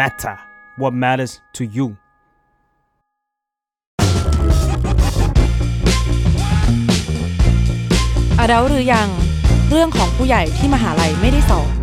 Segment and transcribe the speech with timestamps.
[0.00, 0.36] matter
[0.80, 1.86] what matters to you
[8.40, 9.08] อดัลหรือยัง
[9.70, 11.74] เรื่องของผู้ใหญ่ที่มหาลัยไม่ได้สอน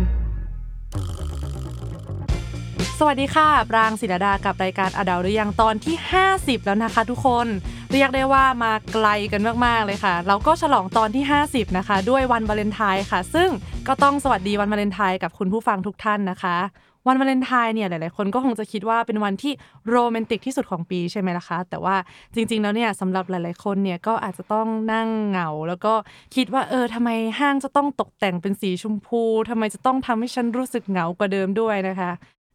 [2.98, 5.96] สวัสดีค่ะ ปรางศิรดากับรายการอดัลหรือยังตอนที่
[6.30, 7.46] 50 แล้วนะคะทุกคน
[7.92, 13.50] เรียกได้ว่ามาไกลกันมาก ๆ เลยค่ะ เราก็ฉลองตอนที่ 50 นะคะ ด้วยวันวาเลนไทน์ค่ะ ซึ่ง
[13.88, 16.56] ก็ต้องสวัสดีวันวาเลนไทน์กับคุณผู้ฟังทุกท่านนะคะ
[17.06, 19.52] วันวาเลนไทน์เนี่ยหลายๆ คนก็คงจะคิดว่าเป็นวันที่
[19.90, 21.96] โรแมนติกที่สุดของปีใช่ไหมล่ะคะ แต่ว่า
[22.34, 25.94] จริง ๆ แล้วเนี่ยสำหรับหลาย ๆ คนเนี่ยก็อาจจะต้องนั่งเหงา แล้วก็
[26.34, 32.10] คิดว่าเออทำไมห้างจะต้องตกแต่งเป็นสีชมพูทำไมจะต้องทำให้ฉันรู้สึกเหงากว่าเดิมด้วยนะคะ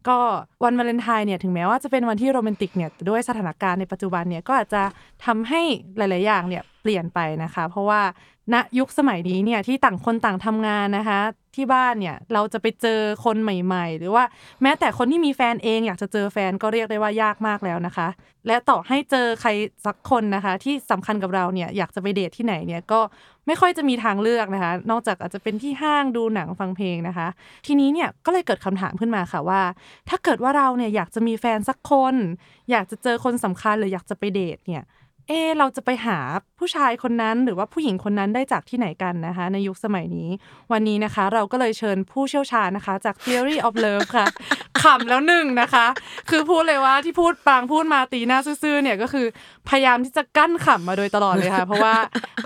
[0.07, 0.19] ก็
[0.63, 4.83] วันวาเลนไทน์เนี่ยถึงแม้ว่าจะเป็นวันที่โรแมนติกเนี่ยด้วยสถานการณ์ในปัจจุบันเนี่ยก็อาจจะ
[5.25, 5.61] ทำให้
[5.97, 8.01] หลาย ๆ อย่างเนี่ยเปลี่ยนไปนะคะ เพราะว่า
[8.53, 11.19] ณยุคสมัยนี้เนี่ยที่ต่างคนต่างทำงานนะคะ
[11.55, 14.23] ที่บ้านเนี่ย เราจะไปเจอคนใหม่ ๆ หรือว่า
[14.61, 18.07] แม้แต่คนที่มีแฟนเองอยากจะเจอแฟนก็เรียกได้ว่ายากมากแล้วนะคะ
[18.47, 19.49] และต่อให้เจอใคร
[19.85, 22.99] สักคนนะคะ ที่สำคัญกับเราเนี่ยอยากจะไปเดทที่ไหนเนี่ยก็
[23.47, 27.27] ไม่ค่อยจะมีทางเลือกนะคะ นอกจากอาจจะเป็นที่ห้างดูหนังฟังเพลงนะคะ
[27.65, 29.61] ทีนี้เนี่ยก็เลยเกิดคำถามขึ้นมาค่ะว่า
[30.09, 32.15] ถ้าเกิดว่าเราเนี่ยอยากจะมีแฟนสักคน
[32.71, 34.83] อยากจะเจอคนสำคัญหรืออยากจะไปเดทเนี่ย
[35.29, 36.19] เอะเราจะไปหา
[36.59, 40.29] ผู้ชายคนนั้นหรือว่าผู้หญิงคนนั้นได้จากที่ไหนกันนะคะ ในยุคสมัยนี้
[40.71, 44.27] วันนี้นะคะ เราก็เลยเชิญผู้เชี่ยวชาญนะคะ จาก Theory of Love ค่ะ
[44.81, 45.85] ขำแล้วหนึ่งนะคะ
[46.29, 49.25] คือพูดเลยว่าที่พูดปางพูดมาตีหน้าซื่อๆเนี่ยก็คือ
[49.69, 51.95] พยายามที่จะกั้นขำมาโดยตลอดเลยค่ะ เพราะว่า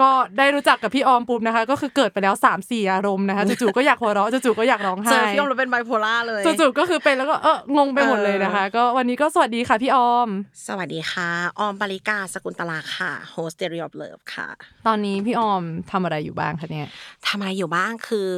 [0.02, 10.30] ก็ได้รู้จักกับพี่ออมปุ๊บนะคะ ก็คือเกิดไปแล้ว3ามสี่อารมณ์นะคะจู่ๆก็อยากหัวเราะจู่ๆก็อยากร้องเจไห้อพี่อมเราเป็นไบโพล่าเลยจู่ๆก็คือเป็นแล้วก็เอองงไปหมดเลยนะคะ ก็วันนี้ก็สวัสดีค่ะพี่ออม
[10.68, 14.48] สวัสดีค่ะ ออมปริกาสกุลตลาค่ะ host Theory of Love ค่ะ
[14.88, 16.88] ตอนนี้พี่ออมทำอะไรอยู่บ้างคะเนี่ย
[17.28, 18.30] ทำอะไรอยู่บ้างคือ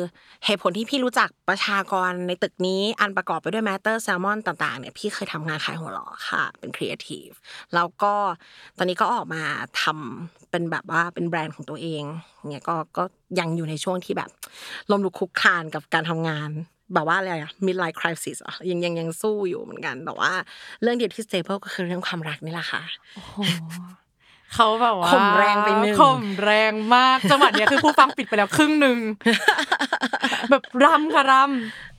[0.46, 7.30] เหตุผลที่พี่รู้จักประชากรในตึกนี้อันประกอบไปด้วย Matter Salmon ต่างๆเนี่ยพี่เคยทำงานขายหัวเราะค่ะ เป็นครีเอทีฟ
[7.76, 8.14] แล้วก็
[8.78, 9.44] ตอนนี้ก็ออกมา
[9.82, 12.04] ทำเป็นแบบว่าเป็นแบรนด์ของตัวเอง
[12.50, 13.04] เนี่ยก็ก็
[13.40, 14.30] ยังอยู่ในช่วงที่แบบ
[14.92, 16.52] ลมลุกคลุกคลานกับการทำงาน
[16.94, 20.32] แบบว่าอะไรอะ midlife crisis อะยังยังยังสู้อยู่เหมือนกัน แต่ว่า
[20.82, 22.84] เรื่องเดียวที่ stable ก็คือเรื่องความรักนี่แหละค่ะ
[24.54, 28.98] เขาแบบว่าข่มแรงไปหนึ่งข่มแรงมากจังหวะเนี้ยคือผู้ฟังปิดไปแล้วครึ่งหนึ่ง
[30.50, 31.34] แบบรำค่ะร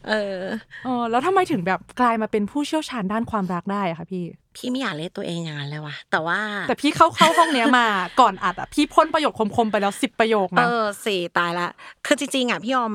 [0.09, 4.25] เออำเออแล้วทำไมถึงแบบกลายมาเป็นผู้เชี่ยวชาญด้านความรักได้อะคะพี่
[4.57, 7.87] พี่ไม่อยากเรียกตัวเองอย่างนั้นเลยว่ะแต่ว่า แต่พี่เข้าเข้าห้องเนี้ยมา
[8.21, 11.69] ก่อนอัดอะพี่พ่นประโยคคมๆไปแล้วสิบประโยคเอนะอสี่ตายละ
[12.07, 12.93] คือจริงๆอะพี่ยอม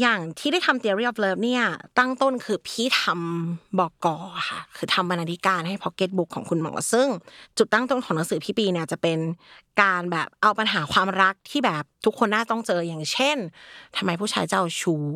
[0.00, 1.64] อย่างที่ได้ทำ theory of love เนี่ย
[1.98, 4.16] ตั้งต้นคือพี่ทำบอกกอ
[4.48, 7.08] ค่ะ คือทำบรรณาธิการให้ pocket book ของคุณหมอ ซึ่ง
[7.58, 9.18] จุดตั้งต้นของหนังสือพี่ปีเนี่ยจะเป็น
[9.82, 13.36] การแบบเอาปัญหาความรักที่แบบทุกคนน่าต้องเจออย่างเช่น
[13.96, 15.06] ทำไมผู้ชายเจ้าชู้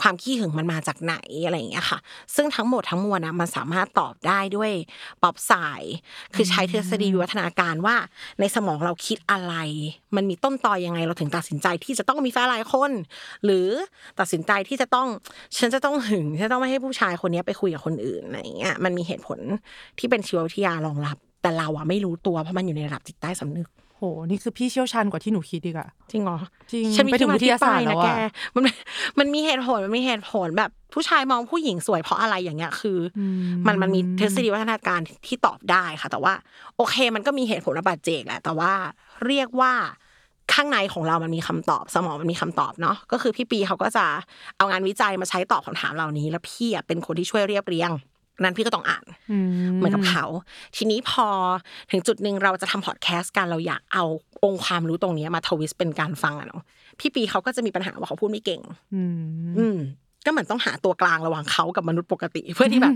[0.00, 1.98] ความขี้หึงมันมาจากไหนอะไรอย่างเงี้ยค่ะ
[2.34, 4.70] ซึ่งทั้งหมดทั้งมวลนะมันสามารถตอบได้ด้วย
[5.22, 5.82] ป๊อปสาย
[6.34, 7.96] คือใช้ทฤษฎีวิวัฒนาการว่า
[8.40, 9.54] ในสมองเราคิดอะไร
[10.16, 12.90] มันมีต้นตอยังไงเราถึงตัดสินใจที่จะต้องมีแฟนหลายคน
[13.44, 13.68] หรือ
[14.20, 15.08] ตัดสินใจที่จะต้อง
[15.58, 19.38] ฉันจะต้องหึงฉันจะต้องไม่ให้ผู้ชายคนนี้ไปคุยกับคนอื่นอะไรอย่างเงี้ยมันมีเหตุผล
[19.98, 23.68] ที่เป็นชีววิทยารองรับ แต่เราอะไม่รู้ตัวเพราะมันอยู่ในระดับจิตใต้สำนึก
[24.02, 26.38] หนี่คือพี่เชี่ยวชาญกว่าที่หนูคิดดีกว่าจริงเหรอ
[26.72, 28.08] จริงฉันมีไปถึงที่มวิทยาศาสตร์ที่ไปแล้วนะอะแก
[28.54, 28.64] มัน
[29.18, 33.20] มันมีเหตุผลมันมีเหตุผลแบบผู้ชายมองผู้หญิงสวยเพราะอะไรอย่างเงี้ยคืออ
[33.66, 36.34] มันมันมีทฤษฎีวัฒนาการที่ตอบได้ค่ะ แต่ว่า
[36.76, 38.72] โอเค มันก็มีเหตุผลระบาดเจกแหละแต่ว่า
[39.26, 39.72] เรียกว่า
[40.52, 44.04] ข้างในของเรามันมีคำตอบ สมองมันมีคำตอบเนาะก็คือพี่ปีเขาก็จะ
[44.56, 47.90] เอางานวิจัยมาใช้ตอบคำถามเหล่านี้ แล้วพี่อะเป็นคนที่ช่วยเรียบเรียง
[48.40, 50.24] นั้นพี่ก็ต้องอ่านอืมเหมือนกับเขา
[50.76, 51.26] ทีนี้พอ
[51.90, 54.04] ถึงจุดหนึ่งเราจะทำพอดแคสต์กันเราอยากเอา
[54.44, 56.62] องค์ความรู้ตรงเนี้ยมาทวิสต์เป็นการฟังอะเนาะ
[57.00, 58.60] พี่ปีเขาก็จะมีปัญหาว่าเขาพูดไม่เก่ง
[58.94, 59.78] อืมอืม
[60.26, 62.94] ก็เหมือนต้องหาตัวกลางระหว่างเขากับมนุษย์ปกติ เพื่อที่แบบ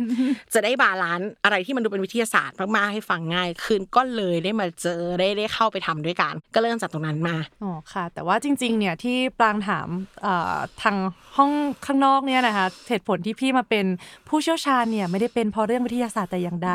[0.55, 9.89] จะได้ balance อะไรที่มันดูเป็นวิทยาศาสตร์มากๆให้ฟังง่ายขึ้นก็เลยได้มาเจอได้ได้เข้าไปทำด้วยกัน ก็เริ่มจากตรงนั้นมาอ๋อค่ะ แต่ว่าจริง ๆ เนี่ยที่ปรางถาม
[10.23, 10.97] เอ่อทาง
[11.37, 11.53] ห้อง
[11.87, 13.87] ข้างนอกเนี่ยนะคะเหตุผลที่พี่มาเป็น
[14.29, 16.73] ผู้เชี่ยวชาญเนี่ยไม่ได้เป็นเพราะเรื่องวิทยาศาสตร์แต่อย่างใด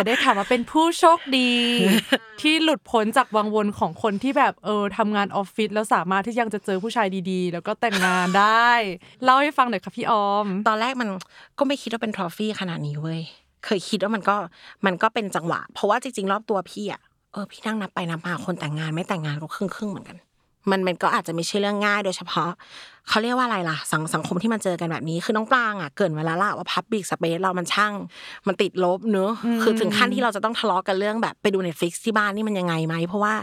[0.00, 1.50] แต่ได้ถามว่าเป็นผู้โชคดี
[2.40, 8.70] ที่หลุดพ้นจากวังวนของคนที่แบบเออทำงานออฟฟิศแล้วสามารถที่ยังจะเจอผู้ชายดีๆ แล้วก็แต่งงานได้
[9.24, 11.08] เล่าให้ฟังหน่อยค่ะพี่ออม ตอนแรกมัน
[11.58, 13.20] ก็ไม่คิดว่าเป็น trophy ขนาดนี้เว้ย
[13.64, 14.36] เคยคิดว่ามันก็
[14.86, 17.00] มันก็เป็นจังหวะ เพราะว่าจริงๆ รอบตัวพี่อะ
[17.32, 20.16] เออพี่นั่งนับไปนับมาคนแต่งงานไม่แต่งงานก็ครึ่งครึ่งๆเหมือนกัน
[20.70, 22.50] มันมันก็อาจจะไม่ใช่เรื่องง่าย โดยเฉพาะ
[23.08, 27.92] เขาเรียกว่าอะไรล่ะ สังสังคมที่มันเจอกันแบบนี้ คือน้องปรางอะเกริ่นมาแล้วล่ะว่า public space เรามันช่าง
[28.46, 29.30] มันติดลบเนอะ
[29.62, 33.34] คือถึงขั้นที่เราจะต้องทะเลาะกันเรื่องแบบไปดู Netflix ที่บ้านนี่มันยังไงไหมเพราะว่า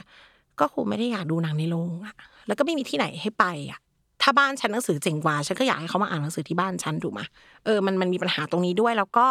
[0.59, 2.15] ก็คงไม่ได้อยากดูหนังในโรงอะ
[2.47, 3.79] แล้วก็ไม่มีที่ไหนให้ไปอะ
[4.21, 7.21] ถ้าบ้านฉันหนังสือเจ๋งกว่าฉันก็อยากให้เขามาอ่านหนังสือที่บ้านฉันถูกไหม
[7.65, 9.25] เออมันมันมีปัญหาตรงนี้ด้วยแล้วก็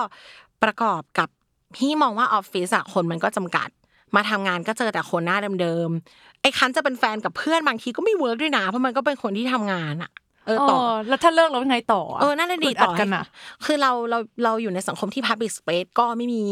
[0.63, 1.29] ประกอบกับ
[1.77, 3.69] พี่มองว่าออฟฟิศอะคนมันก็จำกัด
[4.15, 10.11] มาทำงานก็เจอแต่คนหน้าเดิมๆไอ้ครั้นจะเป็นแฟนกับเพื่อนบางทีก็ไม่เวิร์กด้วยนะเพราะมันก็เป็นคนที่ทำงานอะ
[10.47, 13.25] เออต่อเออแล้วถ้าเลิกแล้วยังไงต่ออะเออนั่นแหละดีดอัต่อให้กันอะ
[13.65, 16.45] คือเราเราเราอยู่ในสังคมที่ Public Space ก็ไม่มี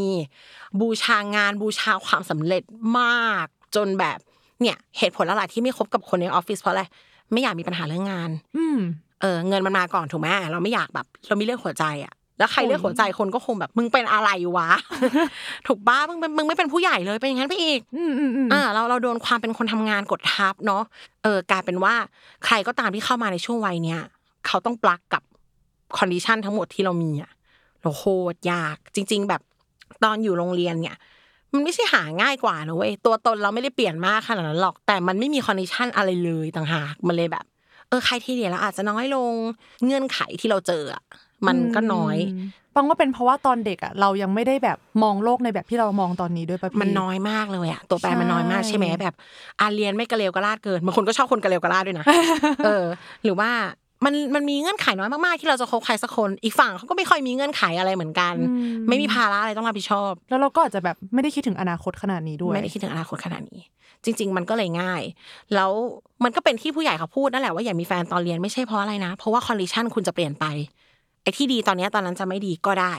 [0.80, 2.62] บูชางานบูชาความสำเร็จ
[2.98, 3.46] มาก
[3.76, 4.18] จนแบบ
[4.60, 6.82] เนี่ยเหตุผลหลักๆที่ไม่คบกับคนในออฟฟิศเพราะอะไร
[7.32, 8.78] ไม่อยากมีปัญหาเรื่องงาน อืม
[9.20, 14.70] เออเงินมันมาก่อนถูกไหมเราไม่อยากแบบ เรามีเรื่องหัวใจอะ แล้วใครโอ้ยเรื่องหัวใจคนก็คงแบบมึงเป็นอะไรวะ
[15.66, 20.82] ถูกปะมึงเป็นมึงไม่เป็นผู้ใหญ่เลยเป็นอย่างนั้นไปอีกอืมอืมอืมอ่าเราเราโดนความเป็นคนทำงานกดทับเนาะ
[21.22, 21.94] เออกลายเป็นว่า
[22.44, 24.00] ใครก็ตามที่เข้ามาในช่วงวัยเนี้ย
[24.46, 25.22] เขาต้องปลักกับ
[25.98, 27.30] condition ทั้งหมดที่เรามีอะ
[27.82, 28.04] เราโค
[28.34, 29.40] ตรยาก จริง ๆ แบบ
[30.04, 30.96] ตอนอยู่โรงเรียนเนี่ย
[31.52, 37.44] มันไม่ใช่หาง่ายกว่านะเว้ยตัวตนเราไม่ได้เปลี่ยนมากขนาดนั้นหรอกแต่มันไม่มี condition อะไรเลยต่างหากมันเลยแบบ
[37.88, 39.32] เออ criteria เราอาจจะน้อยลง
[39.84, 41.02] เงื่อนไขที่เราเจออะ
[41.48, 42.18] มันก็น้อย
[42.74, 49.14] ปรางว่าเป็นเพราะว่าตอนเด็กอะเรายังไม่ได้แบบมองโลกในแบบที่เรามองตอนนี้ด้วยป่ะพี่มันน้อยมากเลยอะตัวแปรมันน้อยมากใช่ใช่ไหมแบบ
[49.60, 52.04] อาเรียนไม่กระเลวกระลาดเกินบางคนก็ชอบคนกระเลวกระลาดด้วยนะ
[52.64, 52.84] เออ
[53.24, 53.50] หรือว่า
[54.04, 63.62] มันมันมีเงื่อนไขน้อยมากๆที่เราจะคบใครสักคนอีกฝั่งเขาก็ไม่ค่อยมีเงื่อนไขอะไรเหมือนกันอืมไม่มีภาระอะไรต้องรับผิดชอบ แล้วเราก็อาจจะแบบไม่ได้คิดถึงอนาคตขนาดนี้ด้วยไม่ได้คิดถึงอนาคตขนาดนี้
[64.04, 65.02] จริง ๆ มันก็เลยง่าย
[65.54, 65.70] แล้ว
[66.24, 70.44] มันก็เป็นที่ผู้ใหญ่เขาพูดนั่นแหละว่าอย่ามีแฟนตอนเรียนไม่ใช่เพราะอะไรนะ เพราะว่า condition คุณจะเปลี่ยนไป
[71.24, 72.94] ไอ้ที่ดีตอนเนี้ยตอนนั้นจะไม่ดีก็ได้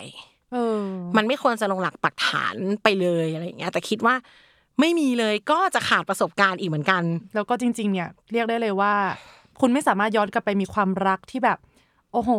[0.53, 0.81] เออ
[1.17, 4.15] มันไม่ควรจะลงหลักปักฐานไปเลยอะไรอย่างเงี้ย แต่คิดว่า
[4.79, 7.03] ไม่มีเลยก็จะขาดประสบการณ์อีกเหมือนกัน
[7.35, 8.93] แล้วก็จริง ๆ เนี่ย เรียกได้เลยว่า
[9.59, 11.59] คุณไม่สามารถย้อนกลับไปมีความรักที่แบบ
[12.13, 12.31] โอ้โห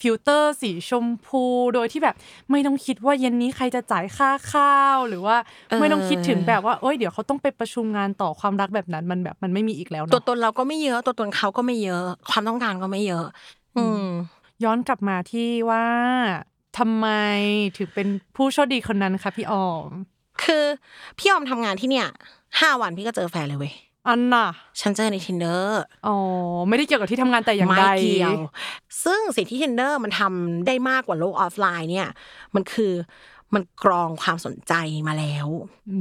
[0.00, 1.42] ฟิลเตอร์สีชมพู
[1.74, 2.16] โดยที่แบบ
[2.50, 5.36] ไม่ต้องคิดว่าเย็นนี้ใครจะจ่ายค่าข้าว หรือว่า
[5.68, 13.26] เออไม่ต้องคิดถึงแบบว่าเอ้ยเดี๋ยวเขาต้องไปประชุมงานต่อความรักแบบนั้นมันแบบมันไม่มีอีกแล้วตัวเนาะตนเราก็ไม่เยอะ ตัวตนเขาก็ไม่เยอะ ความต้องการก็ไม่เยอะ
[13.76, 14.04] อืม
[14.64, 15.86] ย้อนกลับมาที่ว่า
[16.78, 17.06] ทำไม
[17.76, 19.90] ถึงเป็นผู้โชคดีคนนั้นคะพี่ออม
[20.44, 20.64] คือ
[21.18, 22.08] พี่ออมทำงานที่เนี่ย
[22.60, 23.74] ห้าวันพี่ก็เจอแฟนเลยเว้ย
[24.08, 24.48] อันน่ะ
[24.80, 25.62] ฉันเจอใน tinder
[26.06, 26.16] อ๋อ
[26.68, 28.38] ไม่ได้เกี่ยวกับที่ทำงานแต่อย่างไม่ใดเกี่ยว
[29.04, 32.08] ซึ่งสิ่งที่ tinder มันทำได้มากกว่าโลกออฟไลน์เนี่ย
[32.54, 32.92] มันคือ
[33.54, 34.72] มันกรองความสนใจ
[35.08, 35.48] มาแล้ว
[35.90, 35.98] อื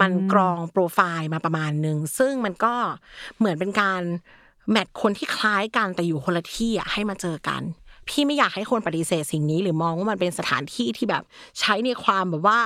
[0.00, 2.74] มันกรองโปรไฟล์มาประมาณหนึ่ง ซึ่งมันก็
[3.38, 4.02] เหมือนเป็นการ
[4.70, 7.62] แมทคนที่คล้ายกันแต่อยู่คนละที่อะให้มาเจอกัน
[8.08, 11.22] พี่ไม่อยากให้คนปฏิเสธสิ่งนี้ หรือมองว่ามันเป็นสถานที่ที่แบบ
[11.60, 12.60] ใช้ในความแบบว่า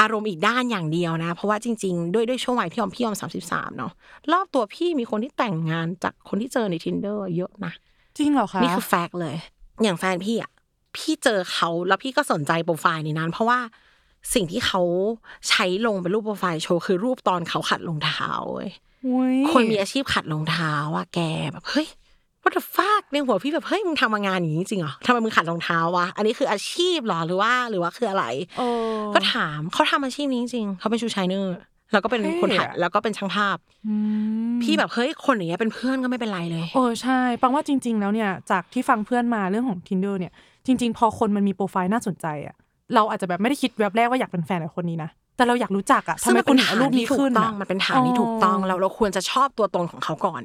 [0.00, 3.92] อารมณ์อีกด้านอย่างเดียวนะ เพราะว่าจริง ๆ ด้วยด้วยช่วงวัยพี่ออมพี่ออมสามสิบสามเนาะ
[4.32, 7.72] รอบตัวพี่มีคนที่แต่งงานจากคนที่เจอใน tinder เยอะนะ
[8.16, 9.36] จริงเหรอคะนี่คือแฟกต์เลย
[9.82, 10.50] อย่างแฟนพี่อะ
[10.96, 13.58] พี่เจอเขาแล้วพี่ก็สนใจโปรไฟล์ในนั้น เพราะว่า
[14.34, 14.82] สิ่งที่เขา
[15.48, 18.70] ใช้ลงเป็นรูปโปรไฟล์โชว์คือรูปตอนเขาขัดรองเท้าเว้ย
[19.06, 21.20] อุ๊ยคนมีอาชีพขัดรองเท้าว่าแก
[21.52, 21.88] แบบเฮ้ย
[22.46, 28.24] what the fuck ในหัวพี่แบบเฮ้ยมึงทำมางานอย่างนี้จริงเหรอทำไมมึงขัดรองเท้าวะอันนี้คืออาชีพเหรอหรือว่าหรือว่าคืออะไร
[28.58, 28.62] เอ
[28.98, 31.56] อก็ถามเขาทำอาชีพนี้จริงๆเขาเป็นชูชายเนอร์
[31.92, 33.56] แล้วก็เป็นเท่คนถ่ายอะแล้วก็เป็นช่างภาพ
[33.86, 33.94] อื
[34.54, 40.32] มพี่แบบเฮ้ยคนอย่างเงี้ยเป็นเพื่อนก็ไม่เป็นไรเลยเออใช่ปังว่าจริง ๆ แล้วเนี่ยจากที่ฟังเพื่อนมาเรื่องของ tinder เนี่ย
[40.66, 42.54] จริง ๆ พอคนมันมีโปรไฟล์น่าสนใจอะ
[42.94, 50.42] เราอาจจะแบบไม่ได้คิดแวบแรกว่าอยากเป็นแฟนกับคนนี้นะแต่เราอยากรู้จักอะทำไมคุณถึงเอารูปนี้ขึ้นซึ่งมัเป็ฐาที่ถูกต้องอะมันเป็นฐานที่ถูกต้องอ๋อเราเราควรจะชอบตัวตนของเขาก่อน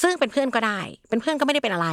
[0.00, 1.88] ซึ่งเป็นเพื่อนก็ได้ เป็นเพื่อนก็ไม่ได้เป็นอะไร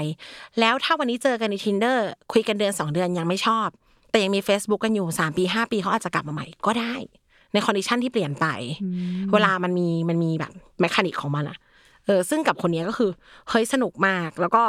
[0.59, 1.97] แล้วถ้าวันนี้เจอกันใน tinder
[2.31, 3.67] คุยกันเดือนสองเดือนยังไม่ชอบ
[4.11, 6.93] แต่ยังมี Facebook กันอยู่สามปีห้าปีเขาอาจจะกลับมาใหม่ก็ได้
[7.53, 8.45] ใน condition ที่เปลี่ยนไป
[9.33, 11.57] เวลามันมีมันมีแบบ mechanic ของมันอะ
[12.05, 13.11] เออซึ่งกับคนนี้ก็คือ
[13.49, 14.63] เฮ้ยสนุกมากแล้วก็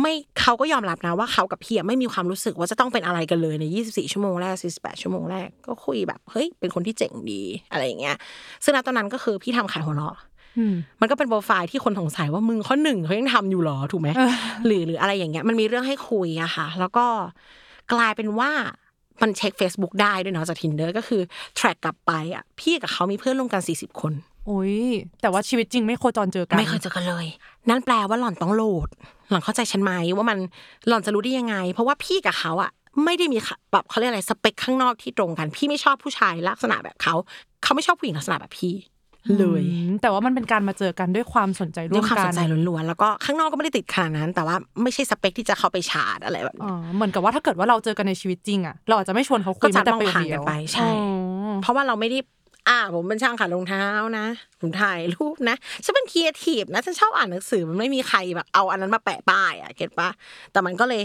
[0.00, 8.16] ไม่เขาก็ยอมรับนะว่าเขากับพี่อะไม่มีความรู้สึกว่าจะต้องเป็นอะไรกันเลยใน 24 ชั่วโมงแรก 48 ชั่วโมงแรกก็คุยแบบเฮ้ยเป็นคนที่เจ๋งดีอะไรอย่างเงี้ย
[8.64, 10.35] ซึ่งณตอนนั้นก็คือพี่ทำขายหัวเราะอื
[10.72, 14.32] มมันก็เป็นโปรไฟล์ที่คนสงสัยว่ามึงข้อหนึ่งเขายังทำอยู่เหรอถูกไหมเออ
[14.66, 17.06] หรือหรืออะไรอย่างเงี้ย มันมีเรื่องให้คุยอะค่ะ แล้วก็
[17.92, 18.50] กลายเป็นว่า
[19.22, 21.20] มันเช็ค Facebook ได้ด้วยเนาะจาก tinder ก็คือ
[21.58, 24.12] track กลับไปอะพี่กับเขามีเพื่อนร่วมกัน 40 คน
[24.46, 24.76] โอ้ย
[25.22, 27.26] แต่ว่าชีวิตจริงไม่โคจรเจอกันไม่เคยเจอกันเลย
[27.68, 28.88] นั่นแปลว่าหล่อนต้องโหลด
[29.30, 30.38] หล่อนเข้าใจฉันไหมว่ามัน
[30.88, 32.70] หล่อนจะรู้ได้ยังไง เพราะว่าพี่กับเขาอะ
[33.04, 37.14] ไม่ได้มีค่ะแบบเขาเรียกอะไรสเปคข้างนอกที่ตรงกัน พี่ไม่ชอบผู้ชายลักษณะแบบเขา
[37.62, 38.74] เขาไม่ชอบผู้หญิงลักษณะแบบพี่
[39.38, 51.06] เลยอืมแต่ว่ามันเป็นการมาเจอกันด้วยความสนใจร่ด้ววยมความกัสนนใจล้วนๆแล้วก็ข้างนอกก็ไม่ได้ติดขนาดนั้น แต่ว่าไม่ใช่สเปคที่จะเข้าไปชาร์จอะไรแบบอ๋นี้อเหมือนกับว่าถ้าเกิดว่าเราเจอกันในชีวิตจริงอะเราอาจจะไม่ชวนเขาคุยก็จะแม้แต่ต้องประโยคผ่านเดีกัยนวไปใช่อ๋
[51.50, 52.18] อเพราะว่าเราไม่ได้
[52.68, 53.84] อ่าผมเป็นช่างขัดรองเท้า
[54.18, 54.26] นะ
[54.60, 60.10] ผมถ่ายรูปนะฉันเป็นครีเอทีฟนะฉันชอบอ่านหนังสือมันไม่มีใครแบบเอาอันนั้นมาแปะป้ายอะเก็ตปะ
[60.52, 61.02] แต่มันก็เลย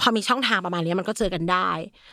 [0.00, 1.70] พอมีช่องทางประมาณนี้มันก็เจอกันได้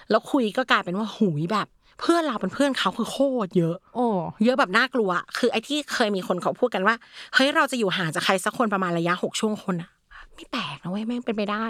[0.09, 1.67] แล้วคุยก็กลายเป็นว่าหุยแบบ
[2.01, 4.05] เพื่อนเราเป็นเพื่อนเขาคือโคตรเยอะ โอ้
[4.43, 6.95] เยอะแบบน่ากลัวอะคือไอ้ที่เคยมีคนเขาพูดกันว่า
[7.35, 9.89] เฮ้ยเราจะอยู่ห่างจากใครสักคนประมาณระยะหกช่วงคนอะ
[10.35, 11.65] ไม่แปลกนะเว้ยแม่งเป็นไปได้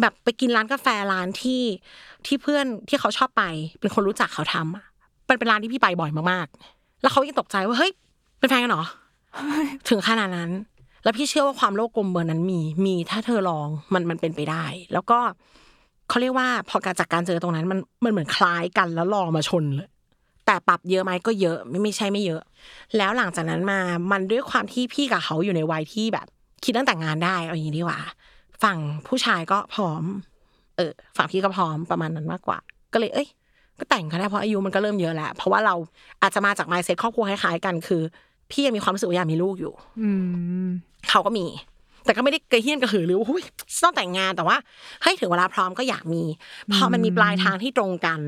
[0.00, 1.62] แบบไปกินร้านกาแฟร้านที่
[2.26, 3.42] ที่เพื่อนที่เขาชอบไป
[3.80, 4.84] เป็นคนรู้จักเขาทำอะ
[5.26, 7.92] เป็นเป็นร้านที่พี่ไปบ่อยมากๆ แล้วเขายังตกใจว่าเฮ้ย
[8.38, 8.84] เป็นแฟนกันเหรอ
[9.88, 10.50] ถึงขนาดนั้น
[11.04, 15.18] แล้วพี่เชื่อว่าความโลภกลมเบอร์นั้นมีมีถ้าเธอลองมันมันเป็นไปได้ แล้วก็
[16.08, 19.88] เขาเรียกว่าพอการจากการเจอตรงนั้นมันมันเหมือนคล้ายกันแล้วลองมาชนเลย
[20.46, 22.42] แต่ปรับเยอะไหมก็เยอะไม่ไม่ใช่ไม่เยอะ
[22.96, 23.80] แล้วหลังจากนั้นมา
[24.12, 26.26] มันด้วยความที่พี่กับเขาอยู่ในวัยที่แบบ
[26.64, 28.00] คิดตั้งแต่งงานได้เอาอย่างนี้ดีกว่า
[28.62, 30.02] ฝั่งผู้ชายก็พร้อม
[30.76, 32.58] เออ ฝั่งพี่ก็พร้อมประมาณนั้นมากกว่า
[32.92, 33.28] ก็เลยเอ้ย
[33.78, 35.74] ก็แต่งก็ได้เพราะอายุมันก็เริ่มเยอะแล้วเพราะว่าเรา
[36.22, 38.02] อาจจะมาจากไมเซ็ตครอบครัวคล้ายๆกันคือ
[38.50, 40.10] พี่ยังมีความรู้สึกว่าอยากมีลูกอยู่ อื
[40.66, 40.68] ม
[41.10, 41.46] เขาก็มี
[42.08, 43.42] แต่ก็ไม่ได้กระเฮี้ยนกระหือหรือว่าหุ้ย
[43.82, 44.56] ต้องแต่งงานแต่ว่า
[45.04, 46.22] ให้ถึงเวลาพร้อมก็อยากมี
[46.72, 48.20] พอมันมีปลายทางที่ตรงกัน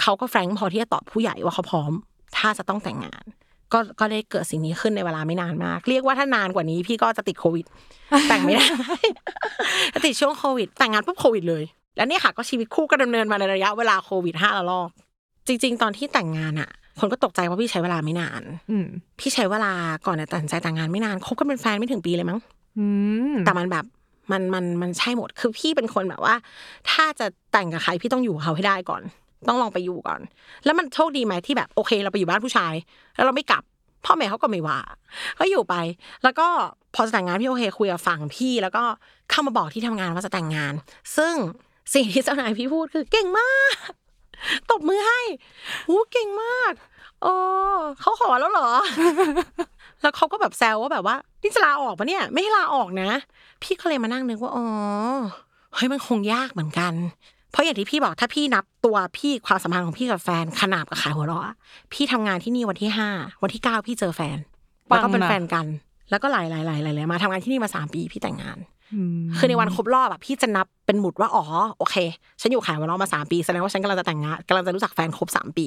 [0.00, 1.92] เขาก็แฟรงค์พอที่จะตอบผู้ใหญ่ว่าเขาพร้อม
[2.36, 3.24] ถ้าจะต้องแต่งงาน
[3.72, 7.64] ก็ก็ได้เกิดสิ่งนี้ขึ้นในเวลาไม่นานมาก เรียกว่าถ้านานกว่านี้พี่ก็จะติดโควิด
[8.28, 8.66] แต่งไม่ได้
[10.04, 11.64] ติดช่วงโควิด แต่งงานปุ๊บโควิดเลย
[11.96, 14.88] แล้วเนี่ยค่ะก็ชีวิตคู่ก็ดำเนินมาในระยะเวลาโควิดห้าระลอก
[15.46, 16.70] จริง ๆ ตอนที่แต่งงานอะ
[17.00, 18.86] คนก็ตกใจว่าพี่ใช้เวลาไม่นานอืม
[19.18, 19.72] พี่ใช้เวลา
[20.06, 22.57] ก่อนจะตัดสินใจแต่งงานไม่นานคบกันเป็นแฟนไม่ถึงปีเลยมั้งอืม
[23.44, 23.84] แต่มันแบบ
[24.32, 26.34] มันมันมันใช่หมด คือพี่เป็นคนแบบว่า
[26.90, 29.02] ถ้าจะแต่งกับใครพี่ต้องอยู่เขาให้ได้ก่อน
[29.48, 30.20] ต้องลองไปอยู่ก่อน
[30.64, 32.74] แล้วมันโชคดีไหมที่แบบโอเค เราไปอยู่บ้านผู้ชาย
[33.16, 33.62] แล้วเราไม่กลับ
[34.04, 34.78] พ่อแม่เขาก็ไม่ว่า
[35.38, 35.74] ก็อยู่ไป
[36.24, 36.46] แล้วก็
[36.94, 38.82] พอแต่งงานพี่โอเคคุยกับฝั่งพี่ แล้วก็
[39.30, 40.74] เข้ามาบอกที่ทำงานว่าจะแต่งงาน
[41.16, 41.34] ซึ่ง
[41.94, 43.74] สิ่งที่เจ้านายพี่พูดคือเก่งมาก
[44.70, 45.20] ตบมือให้
[45.88, 46.72] หูเก่งมาก
[47.22, 47.34] โอ้
[48.00, 48.70] เขาขอแล้วเหรอ
[50.02, 53.10] แล้วเขาก็แบบแซวว่าแบบว่านี่จะลาออกปะเนี่ย ไม่ให้ลาออกนะ
[53.62, 54.66] พี่ก็เลยมานั่งนึกว่าอ๋อ
[55.74, 56.92] เฮ้ยมันคงยากเหมือนกัน
[57.50, 61.54] เพราะอย่างที่พี่บอกถ้าพี่นับตัวพี่ความสัมพันธ์ของพี่กับแฟนขนาบกับขายหัวเราะอะ
[61.92, 63.08] พี่ทำงานที่นี่วันที่ห้า
[63.42, 64.38] วันที่เก้าพี่เจอแฟน
[64.86, 65.66] แล้วก็เป็นแฟนกัน
[66.10, 68.77] แล้วก็หลายหลายหลายหลายมาทำงานที่นี่มาสามปีพี่แต่งงานอืม
[69.36, 71.44] คือในวันครบรอบอะพี่จะนับเป็นหมุดว่าอ๋อ
[71.78, 71.96] โอเค
[72.40, 75.66] ฉันอยู่ขายหัวเราะมาสามปีแสดงว่าฉันกำลังจะแต่งงานกำลังจะรู้จักแฟนครบสามปี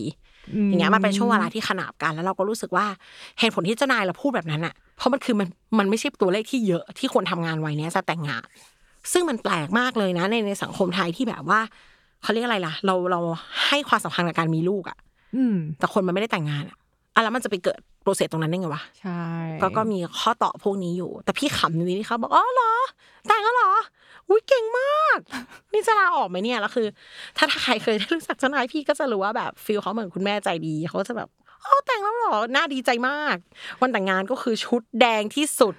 [0.67, 2.85] อย่างเงี้ยมันเป็นช่วงเวลาที่ขนาบกัน แล้วเราก็รู้สึกว่า
[3.39, 5.47] เหตุผลที่เจ้านายเราพูดแบบนั้นอะเพราะมันคือมัน
[5.79, 8.43] มันไม่ใช่ตัวเลขที่เยอะที่คนทำงานวัยเนี้ยจะแต่งงาน
[9.11, 11.59] ซึ่งมันแปลกมากเลยนะในในสังคมไทยที่แบบว่า
[12.23, 13.19] เขาเรียกอะไรล่ะ เราเรา
[13.67, 14.97] ให้ความสำคัญกับการมีลูกอะ
[15.35, 16.77] อืมแต่คนมันไม่ได้แต่งงานอะ
[17.15, 19.22] อะแล้วมันจะไปเกิด โปรเซสตรงนั้นได้ไงวะใช่
[19.62, 22.72] ก็ก็มีข้อต่อพวกนี้อยู่ แต่พี่ขำตรงนี้ที่เขาบอกอ๋อเหรอ
[23.27, 23.72] แต่งแล้วเหรอ
[24.29, 25.17] อุ้ยเก่งมาก
[25.74, 26.88] นี่จะลาออกไหมเนี่ยแล้วคือ
[27.38, 31.29] ถ้าถ้าใครเคยได้รู้จักเจ้านายพี่ก็จะรู้ว่าแบบ feel เขาเหมือนคุณแม่ใจดีเขาจะแบบ
[31.65, 33.36] อ๋อแต่งแล้วเหรอน่าดีใจมาก
[33.81, 35.75] วันแต่งงานก็คือชุดแดงที่สุด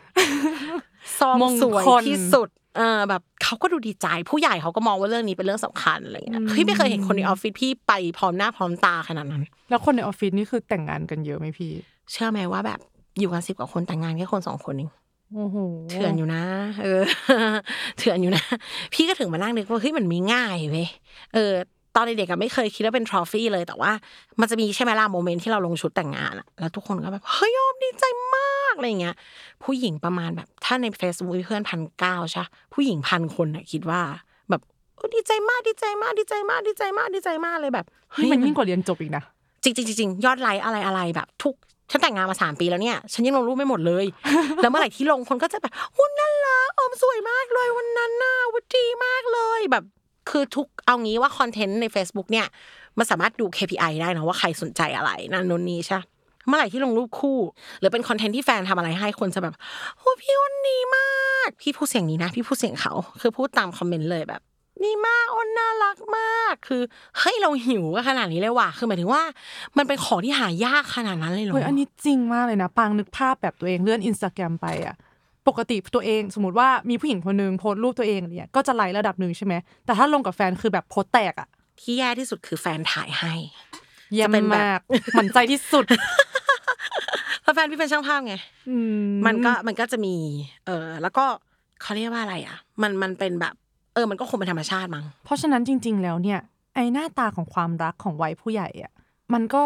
[1.18, 11.72] ซองสวยที่สุดเออแบบเขาก็ดูดีใจผู้ใหญ่เขาก็มองว่าเรื่องนี้เป็นเรื่องสำคัญอะไรเงี้ยพี่ไม่เคยเห็นคนในออฟฟิศพี่ไปพร้อมหน้าพร้อมตาขนาดนั้น แล้วคนในออฟฟิศนี่คือแต่งงานกันเยอะไหมพี่
[12.10, 12.80] เชื่อไหมว่าแบบ
[13.18, 14.90] อยู่กันสิบกว่าคนแต่งงานแค่คนสองคนเอง
[15.34, 15.56] โอ้โห
[15.90, 16.42] เถื่อนอยู่นะ
[16.82, 17.02] เออ
[17.98, 18.44] เถื่อนอยู่นะ
[18.92, 20.88] พี่ก็ถึงมานั่งนึกว่าเฮ้ยมันมีง่ายเว้ย
[21.34, 21.52] เออ
[21.96, 23.90] ตอนเด็กๆอะไม่เคยคิดว่าเป็นทรอฟี่เลยแต่ว่า
[24.40, 28.04] มันจะมีใช่ไหมล่ะโมเมนต์ที่เราลงชุดแต่งงานอะแล้วทุกคนก็แบบเฮ้ยยอมดีใจ
[28.36, 29.16] มากอะไรเงี้ย
[29.64, 34.00] ผู้หญิงประมาณแบบถ้าใน Facebook มีเพื่อนพันเก้าใช่ปะผู้หญิงพันคนอะคิดว่า
[34.50, 34.60] แบบ
[34.96, 39.24] โอ้ดีใจมากดีใจมากดีใจมากดีใจมากดีใจมากเลยแบบเฮ้นี่ยมันยิ่งกว่าเรียนจบอีกนะ
[39.62, 41.54] จริงๆจริงๆยอดไลค์อะไรอะไรแบบ ทุก
[41.92, 44.04] ฉันแต่งงานมาสามปีแล้วเนี่ย ฉันยังลงรูปไม่หมดเลย
[44.62, 49.84] แล้วเมื่อไหร่ที่ลงคนก็จะแบบหุ่นนั่นละออมสวยมากเลยวันนั้นน่ะวันดีมากเลยแบบ
[50.30, 52.46] คือทุกเอางี้ว่าคอนเทนต์ใน Facebook เนี่ย
[52.98, 55.98] มันสามารถดู KPI ได้นะว่าใครสนใจอะไรนั่นนนนี้ใช่
[56.46, 57.38] เมื่อไหร่ที่ลงรูปคู่
[57.80, 59.54] หรือเป็นคอนเทนต์ที่แฟนทำอะไรให้คนจะแบบ
[59.98, 64.42] โอ้พี่วันดีมาก พี่พูดเสียงนี้นะ พี่พูดเสียงเขา คือพูดตามคอมเมนต์เลยแบบ
[64.82, 66.82] นี่มากอ้นน่ารักมาก คือ
[67.18, 69.22] เฮ้ยเราหิวกันขนาดนี้เลยว่ะคือหมายถึงว่า
[69.78, 74.96] มันเป็นของที่หายากขนาดนั้นเลยเหรอเฮ้ยอันนี้จริงมากเลยนะปางนึกภาพแบบตัวเองเลื่อนอินสตาแกรมไปอะ
[75.48, 81.48] ปกติตัวเองสมมติว่ามีผู้หญิงคนนึงโพสต์รูปตัวเองเนี่ยก็จะไลค์ระดับหนึ่งใช่ไหมแต่ถ้าลงกับแฟนคือแบบโพสต์แตกอะ
[81.80, 83.34] ที่แย่ที่สุดคือแฟนถ่ายให้
[84.12, 84.80] เยี่ยมจะเป็นแบบมาก
[85.14, 85.84] หมันใจที่สุด
[87.42, 88.34] เพราะแฟนพี่เป็นช่างภาพไง
[88.70, 88.76] อื
[89.26, 90.14] มันก็มันก็จะมี
[90.66, 91.24] เออแล้วก็
[91.82, 93.54] เขาเรียกว่าอะไรอะ มันมันเป็นแบบ
[93.94, 96.40] เออมันก็คงเป็นธรรมชาติมั้งเพราะฉะนั้นจริง ๆ แล้วเนี่ย
[96.74, 98.92] ไอหน้าตาของความรักของวัยผู้ใหญ่อะ
[99.34, 99.64] มันก็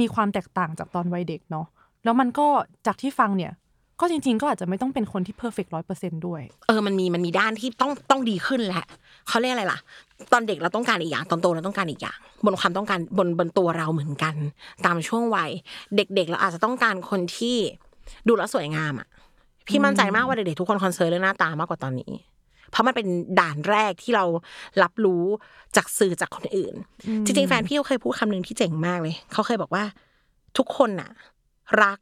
[0.00, 1.66] มีความแตกต่างจากตอนวัยเด็กเนาะ
[2.04, 2.46] แล้วมันก็
[2.86, 3.52] จากที่ฟังเนี่ย
[4.00, 8.84] ก็จริง ๆ ก็อาจจะไม่ต้องเป็นคนที่เพอร์เฟกต์ร้อยเปอร์เซ็นด้วย เออมันมีมันมีด้านที่ต้องต้องดีขึ้นแหละ
[9.28, 9.78] เขาเรียกอะไรล่ะ
[10.32, 14.34] ตอนเด็กเราต้องการอีกอย่างตอนโตเราต้องการอีกอย่าง บนความต้องการบนบนตัวเราเหมือนกัน
[14.86, 15.50] ตามช่วงวัย
[15.96, 17.56] เด็ก ๆ เราอาจจะต้องการคนที่
[18.28, 19.06] ดูแล้วสวยงามอะ
[19.66, 22.12] พี่มั่นใจมากว่าเด็กๆทุกคนคอนเซิร์นเรื่องหน้าตามากกว่าตอนนี้
[22.72, 23.06] เพราะมันเป็น
[23.40, 24.24] ด่านแรกที่เรา
[24.82, 25.24] รับรู้
[25.76, 26.74] จากสื่อจากคนอื่น
[27.24, 29.84] จริงๆแฟนพี่เขาเคยพูดคำหนึ่งที่เจ๋งมากเลย เขาเคยบอกว่า
[30.58, 31.10] ทุกคนน่ะ
[31.82, 31.98] รัก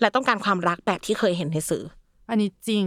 [0.00, 1.84] และต้องการความรักแบบที่เคยเห็นในสื่อ
[2.30, 2.86] อันนี้จริง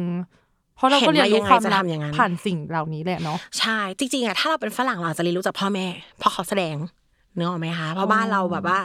[0.75, 6.75] เพเพราะเราก็เรียนรู้ความเห็นรัว่ากยังไงจะทำอย่างนั้นผ่านสิ่งเหล่านี้แหละเนาะใช่จริงๆอะถ้าเราเป็นฝรั่งเราอาจจะเรียนรู้จากพ่อแม่ เพราะเขาแสดง
[7.35, 8.79] เนื้อออกไหมคะเพราะบ้านเราแบบว่า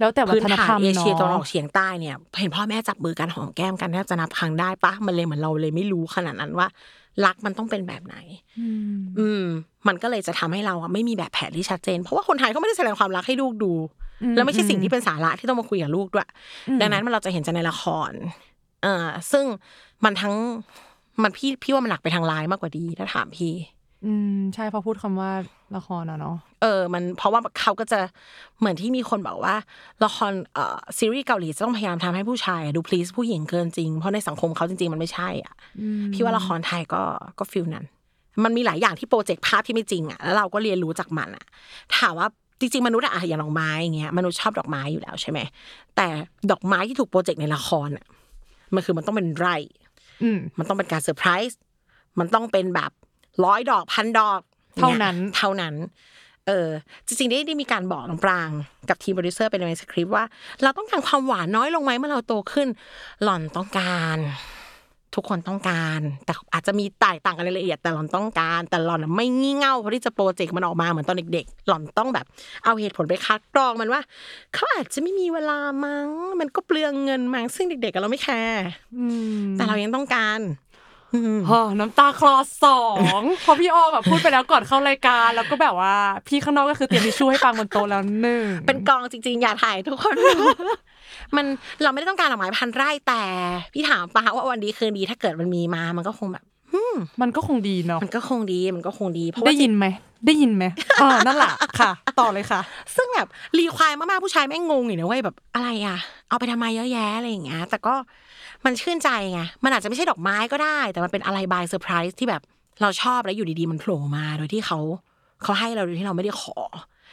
[0.00, 6.68] แล้วแต่วัพื้นฒนฐาธรนรมเอเนาะเชียตะวันออกเฉียงใต้เนี่ย เห็นพ่อแม่จับมือกันหอมแก้มกันแทบจะนับครั้งได้ปะมันเลยเหมือนเราเลยไม่รู้ขนาดนั้นว่า
[7.26, 8.16] รักมันต้องเป็นแบบไหน
[8.60, 9.44] อืมอืม
[9.88, 13.72] มันก็เลยจะทำให้เราอะไม่มีแบบแผนที่ชัดเจน เพราะว่าคนไทยก็ไม่ได้แสดงความรักให้ลูกดู
[14.36, 16.28] แล้วไม่ใช่สิ่งที่เป็นสาระที่ต้องมาคุยกับลูกด้วย
[16.80, 18.12] ดังนั้นมันเราจะเห็นจากในละคร
[18.82, 19.44] เอ่อซึ่ง
[20.04, 20.34] มันทั้ง
[21.22, 23.52] มันพี่พี่ว่ามันหนักไปทางร้ายมากกว่าดีถ้าถามพี่
[24.04, 25.30] อืมใช่พอพูดคำว่า
[25.76, 28.00] ละครอะเนาะเออ มันเพราะว่าเขาก็จะ
[28.58, 29.54] เหมือนที่มีคนบอกว่า
[30.04, 35.54] ละครเอ่อซีรีส์เกาหลีจะต้องพยายามทำให้ผู้ชายดู please ผู้หญิงเกินจริงเพราะในสังคมเขาจริง ๆ มันไม่ใช่อะ
[36.12, 37.02] พี่ว่าละครไทยก็
[37.38, 37.84] ก็ฟิลนั้น
[38.44, 41.44] มันมีหลายอย่างที่โปรเจกต์ภาพที่ไม่จริงอะแล้วเราก็เรียนรู้จากมันอะ
[41.96, 42.26] ถามว่า
[42.60, 45.38] จริงๆมนุษย์อะอย่างดอกไม้อย่างเงี้ยมนุษย์ชอบดอกไม้อยู่แล้วใช่ไหม
[45.96, 46.06] แต่
[46.50, 48.06] ดอกไม้ที่ถูกโปรเจกต์ในละครอะ
[48.74, 49.56] มันคือมันต้องเป็นไร่
[50.22, 51.58] อืมมันต้องเป็นการเซอร์ไพรส์
[52.18, 52.90] มันต้องเป็นแบบ
[53.44, 54.40] ร้อยดอกพันดอก
[54.78, 55.74] เท่านั้น เท่านั้น
[56.46, 56.68] เออ
[57.06, 58.50] จริงๆได้ได้มีการบอกน้องปราง
[58.88, 60.24] กับทีมโปรดิวเซอร์เป็นในสคริปต์ว่า
[60.62, 62.68] เราต้องการความหวานน้อยลงไหมเมื่อเราโตขึ้น
[63.22, 64.18] หล่อนต้องการ
[65.14, 72.26] ทุกคนต้องการ แต่อาจจะมีแตกต่างกันรายละเอียด แต่หล่อนต้องการ แต่หล่อนไม่งี่เง่าเพราะที่จะ project มันออกมาเหมือนตอนเด็กๆ หล่อนต้องแบบ
[72.64, 74.00] เอาเหตุผลไปคัดกรองมันว่า
[74.54, 76.08] เขาอาจจะไม่มีเวลามั้ง
[76.40, 78.64] มันก็เปลืองเงินมั้งซึ่งเด็กๆอะเราไม่แคร์
[78.96, 79.06] อื
[79.40, 80.69] มแต่เรายังต้องการอืมฮะ
[81.78, 85.94] น้ำตาคลอสองพอพี่อ้อแบบพูดไปแล้วก่อนเข้ารายการ แล้วก็แบบว่า
[86.28, 90.14] พี่ข้างนอกก็คือเตรียมทิชชู่ให้ปังบนโต๊ะแล้วหนึ่งเป็นกองจริงๆ อย่าถ่ายทุกคน
[91.36, 91.46] มัน
[91.82, 93.22] เราไม่ได้ต้องการดอกไม้พันไร่แต่
[93.74, 96.44] พี่ถามปาว่าวันดีคืนดีถ้าเกิดมันมีมา มันก็คงแบบ
[97.22, 99.86] มันก็คงดีเนาะมันก็คงดีมันก็คงดีเพราะได้ว่ายินไหม
[100.26, 100.64] ได้ยินไหม
[101.00, 101.90] เออนั่นแหละค่ะ
[102.20, 102.60] ต่อเลยค่ะ
[102.96, 105.98] ซึ่งแบบ require มากๆผู้ชายแม่งงงอยู่นะเว้ยแบบอะไรอะ
[106.28, 107.94] เอาไปทำไมเยอะแยะอะไรอย่างเงี้ยแต่ก็
[108.64, 112.42] มันชื่นใจไง มันอาจจะไม่ใช่ดอกไม้ก็ได้ แต่มันเป็นอะไร by surprise ที่แบบ
[112.82, 114.78] เราชอบแล้วอยู่ดีๆมันโผล่มาโดยที่เขา
[115.42, 116.56] เขาให้เราโดยที่เราไม่ได้ขอ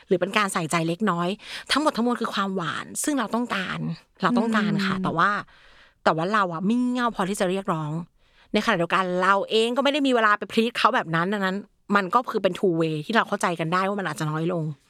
[0.08, 1.30] หรือเป็นการใส่ใจเล็กน้อย
[1.72, 3.80] ทั้งหมดทั้งมวลคือความหวาน ซึ่งเราต้องการ
[4.22, 5.30] เราต้องการค่ะ แต่ว่า
[6.04, 7.92] แต่ว่าเราอะไม่เง่าพอที่จะเรียกร้อง
[8.54, 11.56] ในขณะเดียวกันเราเองก็ไม่ได้มีเวลาไป please เขาแบบนั้นดังนั้น
[11.96, 14.87] มันก็คือเป็น two way ที่เราเข้าใจกันได้ว่ามันอาจจะน้อยลงอืม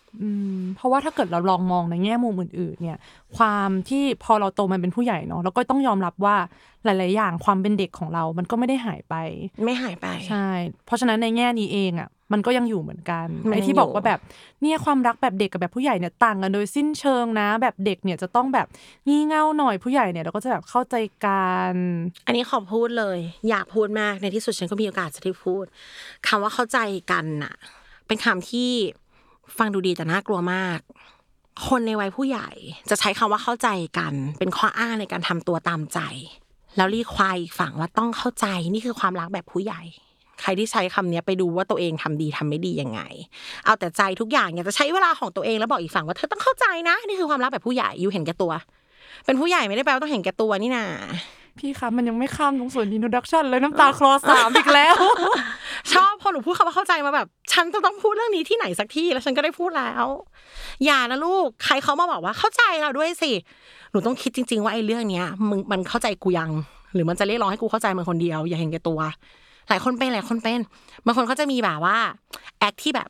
[0.75, 2.97] เพราะว่าถ้าเกิดเราลองมองในแง่มุมอื่นๆ เนี่ย
[3.37, 6.35] ความที่พอเราโตมาเป็นผู้ใหญ่เนาะเราก็ต้องยอมรับว่า
[6.83, 9.15] หลาย ๆ อย่างความเป็นเด็กของเรา มันก็ไม่ได้หายไป
[9.63, 10.47] ไม่หายไป ใช่
[10.85, 14.19] เพราะฉะนั้นในแง่นี้เองอะ มันก็ยังอยู่เหมือนกันมันยังไอ้ที่บอกอยู่ว่าแบบ
[14.61, 18.67] เนี่ยความรักแบบเด็กกับแบบผู้ใหญ่เนี่ยต่างกันโดยสิ้นเชิงนะ แบบเด็กเนี่ยจะต้องแบบ
[19.07, 21.73] งี่เง่าหน่อยผู้ใหญ่เนี่ยเราก็จะแบบเข้าใจกัน
[22.25, 23.17] อันนี้ขอพูดเลย
[23.49, 25.65] อยากพูดมากในที่สุดฉันก็มีโอกาสจะได้พูด
[26.27, 26.77] คำว่าเข้าใจ
[27.11, 27.53] กันน่ะ
[28.07, 28.71] เป็นคำที่
[29.57, 30.79] ฟังดูดีแต่น่ากลัวมาก
[31.67, 32.49] คนในวัยผู้ใหญ่
[32.89, 35.99] จะใช้คำว่าเข้าใจกัน เป็นข้ออ้างในการทำตัวตามใจ
[36.77, 39.81] แล้วรีควายอีกฝั่งว่าต้องเข้าใจนี่คือความรักแบบผู้ใหญ่
[40.41, 43.01] ใครที่ใช้คำนี้ไปดูว่าตัวเองทำดีทำไม่ดียังไง
[43.65, 48.51] เอาแต่ใจทุกอย่างอยากจะใช้เวลาของตัวเองแล้วบอกอีกฝั่งว่าเธอต้องเข้าใจนะ นี่คือความรักแบบผู้ใหญ่อยู่เห็นแก่ตัว
[49.25, 50.85] เป็นผู้ใหญ่ไม่ได้แปลว่าต้องเห็นแก่ตัวนี่นา
[51.59, 54.97] พี่คะมันยังไม่ข้ามตรงส่วน introduction เลยน้ำตาคลอสามอีกแล้ว
[55.93, 60.05] ชอบพอหนูพูดคำว่าเข้าใจมาแบบ ฉันจะต้องพูดเรื่องนี้ที่ไหนสักที่แล้วฉันก็ได้พูดแล้ว
[60.85, 63.31] อย่านะลูกใครเขามาบอกว่าเข้าใจเราด้วยสิ
[63.91, 66.51] หนูต้องคิดจริง ๆ ว่าไอ้เรื่องเนี้ยมึงมันเข้าใจกูยัง
[66.93, 68.99] หรือมันจะเรียกร้องให้กูเข้าใจมันคนเดียว อย่าเห็นแก่ตัว
[69.69, 70.59] หลายคนเป็นหลายคนเป็น
[71.05, 71.97] บางคนเขาจะมีแบบว่า
[72.59, 73.09] act ที่แบบ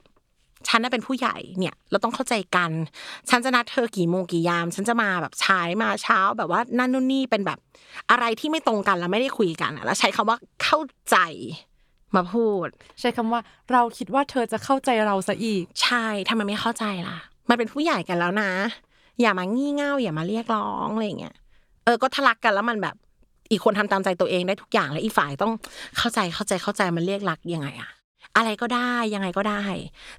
[0.67, 2.71] ฉันน่ะเป็นผู้ใหญ่เนี่ย เราต้องเข้าใจกัน
[3.29, 7.59] ฉันจะนัดเธอกี่โมงกี่ยาม ฉันจะมาแบบใช้มาเช้าแบบว่านั่นนู่นนี่เป็นแบบ
[8.11, 11.17] อะไรที่ไม่ตรงกันแล้วไม่ได้คุยกันอะแล้วใช้คำว่าเข้าใจ
[12.15, 12.67] มาพูด
[12.99, 13.41] ใช้คำว่า
[13.71, 17.17] เราคิดว่าเธอจะเข้าใจเราซะอีก ใช่ทำไมไม่เข้าใจล่ะ
[17.49, 18.51] มันเป็นผู้ใหญ่กันแล้วนะ
[19.21, 21.35] อย่ามางี่เง่าอย่ามาเรียกร้องอะไรอย่างเงี้ย
[21.85, 22.95] เออก็ทะลักกันแล้วมันแบบ
[23.51, 25.53] อีกคนทำตามใจตัวเองได้ทุกอย่างแล้วอีกฝ่ายต้อง
[25.97, 27.89] เข้าใจเข้าใจเข้าใจมันเรียกรักยังไงอะ
[28.37, 29.63] อะไรก็ได้ยังไงก็ได้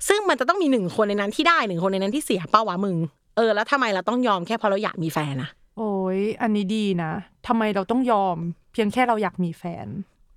[0.08, 2.96] ซึ่งมันจะต้องมีหนึ่งคนในนั้นที่ได้หนึ่งคนในนั้นที่เสียเป้าวะมึง
[3.36, 7.12] เออ แล้วทำไมเราต้องยอมแค่เพราะเราอยากมีแฟนอะโอ้ยอันนี้ดีนะ
[7.46, 8.36] ทำไมเราต้องยอม
[8.72, 9.86] เพียงแค่เราอยากมีแฟน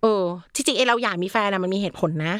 [0.01, 0.23] เออ
[0.55, 2.33] ที่จริงไอเราอยากมีแฟนอะมันมีเหตุผลนะ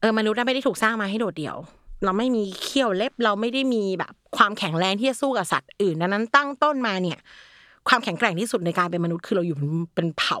[0.00, 1.56] เออมนุษย์น่ะไม่ได้ถูกสร้างมาให้โดดเดี่ยว
[2.04, 7.18] เราไม่มีเขี้ยวเล็บเราไม่ได้มีแบบ ความแข็งแรงที่จะสู้กับสัตว์อื่นดังนั้นตั้งต้นมาเนี่ย
[7.88, 10.38] ความแข็งแกร่งที่สุดในการเป็นมนุษย์คือเราอยู่เป็นเป็นเผ่า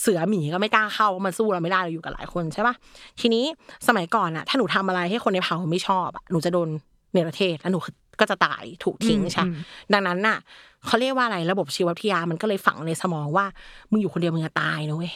[0.00, 2.74] เสือหมีก็ไม่กล้าเข้าเพราะมันสู้เราไม่ได้เราอยู่กับหลายคนใช่ปะ
[3.20, 3.44] ทีนี้
[3.88, 6.68] สมัยก่อนอะถ้าหนูทำอะไรให้คนในเผ่าไม่ชอบอะหนูจะโดน
[7.12, 7.78] เนรเทศแล้วหนู
[8.20, 9.54] ก็จะตายถูกทิ้งอืมใช่อืม
[9.92, 10.38] ดังนั้นน่ะ
[10.86, 13.46] เขาเรียกว่าอะไรระบบชีววิทยามันก็เลยฝังในสมองว่า
[13.90, 15.12] มึงอยู่คนเดียวมึงจะตายนะเว้ย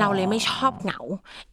[0.00, 1.00] เราเลยไม่ชอบเหงา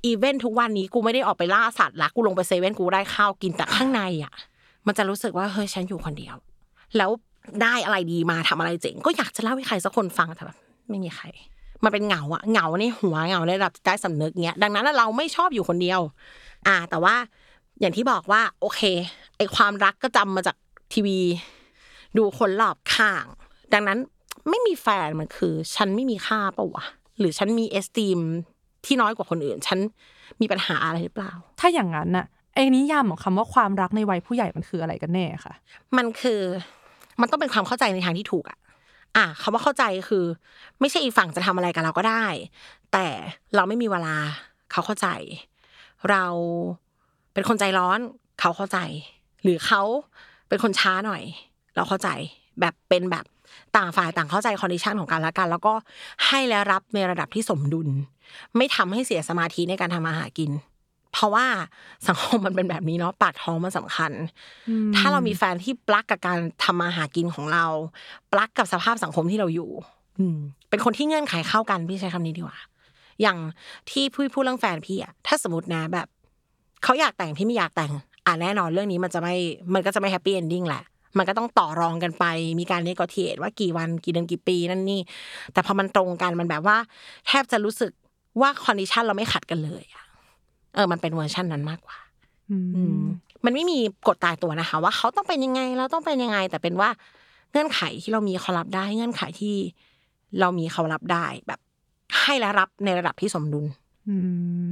[0.06, 4.34] อีเวนทุกวันนี้กูไม่ได้ออกไปล่าสัตว์ละกูลงไปเซเว่นกูได้ข้าวกินแต่ข้างในอะ
[4.88, 6.36] มันจะรู้สึกว่าเฮ้ยฉันอยู่คนเดียว
[6.98, 7.10] แล้ว
[7.64, 10.58] ได้อะไรดีมาทำอะไรเจ๋ง ก็อยากจะเล่าให้ใครสักคนฟังแต่แบบ
[10.90, 11.26] ไม่มีใคร
[11.84, 16.02] มันเป็นเหงาอะเหงาในหัวเหงาในระดับใต้สำนึกเงี้ยดังนั้นเราไม่ชอบอยู่คนเดียว
[16.68, 17.16] อ่า แต่ว่า
[17.80, 18.82] อย่างที่บอกว่า โอเค
[19.38, 20.56] ไอความรักก็จำมาจาก
[20.94, 21.20] ทีวี
[22.18, 23.26] ดูคนรอบข้าง
[23.74, 23.98] ดังนั้น
[24.50, 26.86] ไม่มีแฟนมันคือ ฉันไม่มีค่าปะวะ
[27.20, 28.20] หรือฉันมีเอสติม
[28.86, 29.80] ที่น้อยกว่าคนอื่น ฉัน
[30.42, 35.54] มีปัญหาอะไรหรือเปล่า ถ้าอย่างนั้นน่ะไอ้นิยามของคำว่าความรักในวัยผู้ใหญ่มันคืออะไรกันแน่ค่ะ
[35.98, 36.42] มันคือ
[37.22, 38.58] มันต้องเป็นความเข้าใจในทางที่ถูกอะ
[39.18, 40.26] อะคำว่าเข้าใจคือ
[40.80, 42.26] ไม่ใช่อีกฝั่งจะทำอะไรกับเราก็ได้
[42.94, 43.08] แต่
[43.56, 44.16] เราไม่มีเวลา
[44.72, 45.08] เขาเข้าใจ
[46.10, 46.26] เรา
[47.34, 48.00] เป็นคนใจร้อน
[48.40, 48.80] เขาเข้าใจ
[49.44, 49.82] หรือเขา
[50.48, 51.24] เป็นคนช้าหน่อย
[51.76, 52.10] เราเข้าใจ
[52.62, 53.26] แบบเป็นแบบ
[53.78, 55.74] ต่างฝ่ายต่างเข้าใจ condition ของกันและกัน แล้วก็
[56.28, 57.90] ให้และรับในระดับที่สมดุล
[58.58, 60.52] ไม่ทำให้เสียสมาธิในการทำมาหากิน
[61.14, 61.46] เพราะว่า
[62.08, 64.12] สังคมมันเป็นแบบนี้เนาะปากท้องมันสำคัญ
[64.96, 67.66] ถ้าเรามีแฟนที่ปลักกับการทำมาหากินของเรา
[68.34, 69.70] ปลักกับสภาพสังคมที่เราอยู่
[70.20, 70.38] อืม
[70.70, 72.58] เป็นคนที่เงื่อนไขเข้ากันพี่ใช้คำนี้ดีกว่า
[73.22, 73.38] อย่าง
[73.90, 76.08] ที่พี่พูดเรื่องแฟนพี่อะถ้าสมมตินะแบบ
[76.84, 77.92] เขาอยากแต่งพี่ไม่อยากแต่ง
[78.26, 79.36] อะแน่นอนเรื่องนี้มันจะไม่
[79.74, 80.84] มันก็จะไม่ happy ending แหละ
[81.18, 82.26] มันก็ต้องต่อรองกันไป
[82.60, 85.02] มีการ negotiate ว่ากี่วันกี่เดือนกี่ปีนั่นนี่
[85.54, 86.78] แต่พอมันตรงกันมันแบบว่า
[87.28, 87.92] แทบจะรู้สึก
[88.42, 90.04] ว่า condition เราไม่ขัดกันเลยอะ
[90.76, 91.98] เออ มันเป็นเวอร์ชันนั้นมากกว่า
[92.52, 93.04] อืมอืม
[93.46, 93.78] มันไม่มี
[94.08, 96.90] กฎตายตัวนะคะ ว่าเขาต้องเป็นยังไงเราต้องเป็นยังไง แต่เป็นว่า
[97.52, 99.56] เงื่อนไขที่เรามีเขารับได้ เงื่อนไขที่
[100.40, 101.60] เรามีเขารับได้แบบ
[102.22, 103.66] ให้และรับในระดับที่สมดุล
[104.10, 104.16] อื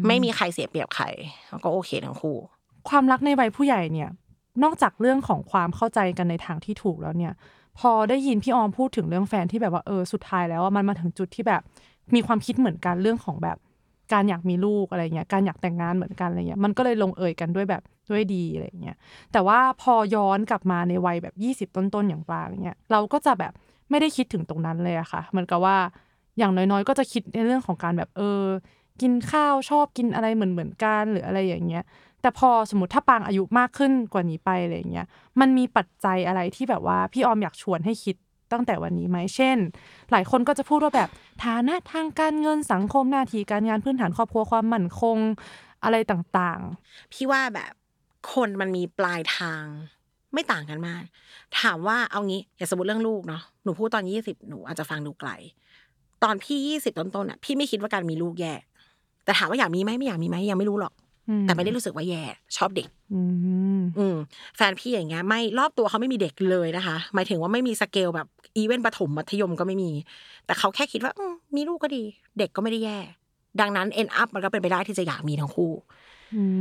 [0.08, 1.06] ไม่มีใครเสียเปรียบใคร
[1.50, 2.38] แล้วก็โอเคทั้งคู่
[2.90, 4.10] ความรักในวัยผู้ใหญ่เนี่ย
[4.64, 7.34] นอกจากเรื่องของความเข้าใจกันในทางที่ถูกแล้วเนี่ย
[7.80, 11.62] พอได้ยินพี่ออมพูดถึงเรื่องแฟนที่แบบว่าเออสุดท้ายแล้วอะมันมาถึงจุดที่แบบ
[12.16, 13.58] มีความคิดเหมือนกันเรื่องของแบบ
[14.14, 18.98] การอยากมีลูกอะไรเงี้ยการอยากแต่งงานเหมือนกันอะไรเงี้ยมันก็เลยลงเอยกันด้วยแบบด้วยดีอะไรเงี้ย
[19.32, 23.54] แต่ว่าพอย้อนกลับมาในวัยแบบยี่สิบต้นๆอย่างปลางเนี่ยเราก็จะแบบ
[23.90, 25.78] ไม่ได้คิดถึงตรงนั้นเลยอะค่ะเหมือนกับว่า
[26.38, 28.44] อย่างน้อยๆ ก็จะคิดในเรื่องของการแบบเออ
[29.02, 31.84] กินข้าวชอบกินอะไรเหมือนเหมือนกันหรืออะไรอย่างเงี้ย
[32.22, 35.08] แต่พอสมมติถ้าปางอายุมากขึ้นกว่านี้ไปอะไรเงี้ย
[35.40, 38.16] มันมีปัจจัยอะไรที่แบบว่าพี่ออมอยากชวนให้คิด
[38.52, 39.58] ตั้งแต่วันนี้ไหมเช่น
[40.12, 41.10] หลายคนก็จะพูดว่าแบบ
[41.46, 45.18] ฐานะทางการเงินสังคมหน้าที่การงานพื้นฐานครอบครัวความมั่นคง
[45.84, 47.72] อะไรต่างๆ พี่ว่าแบบ
[48.34, 49.64] คนมันมีปลายทาง
[50.34, 51.04] ไม่ต่างกันมาก
[51.60, 55.30] ถามว่าเอางี้อย่าสมมติเรื่องลูกเนาะหนูพูดตอนยี่สิบหนูอาจจะฟังดูไกล
[56.24, 58.54] ตอนพี่ยี่สิบต้นๆอะพี่ไม่คิดว่าการมีลูกแย่
[59.26, 60.94] แต่ถามว่าอยากมีไหมไม่อยากมีไหมยังไม่รู้หรอก
[61.44, 62.24] แต่ไม่ได้รู้สึกว่าแย่
[62.58, 63.22] ชอบเด็กอื
[63.80, 64.16] มอืม
[64.58, 69.92] แฟนพี่อย่างเงี้ยไม่รอบตัวเขาไม่มีเด็กเลยนะคะ หมายถึงว่าไม่มีสเกลแบบอีเวนต์ประถมมัธยมก็ไม่มี
[70.46, 72.04] แต่เขาแค่คิดว่าอืมมีลูกก็ดี
[72.38, 72.98] เด็กก็ไม่ได้แย่
[73.62, 75.72] ดังนั้นเอ็นอัพมันก็เป็นไปได้ที่จะอยากมีทั้งคู่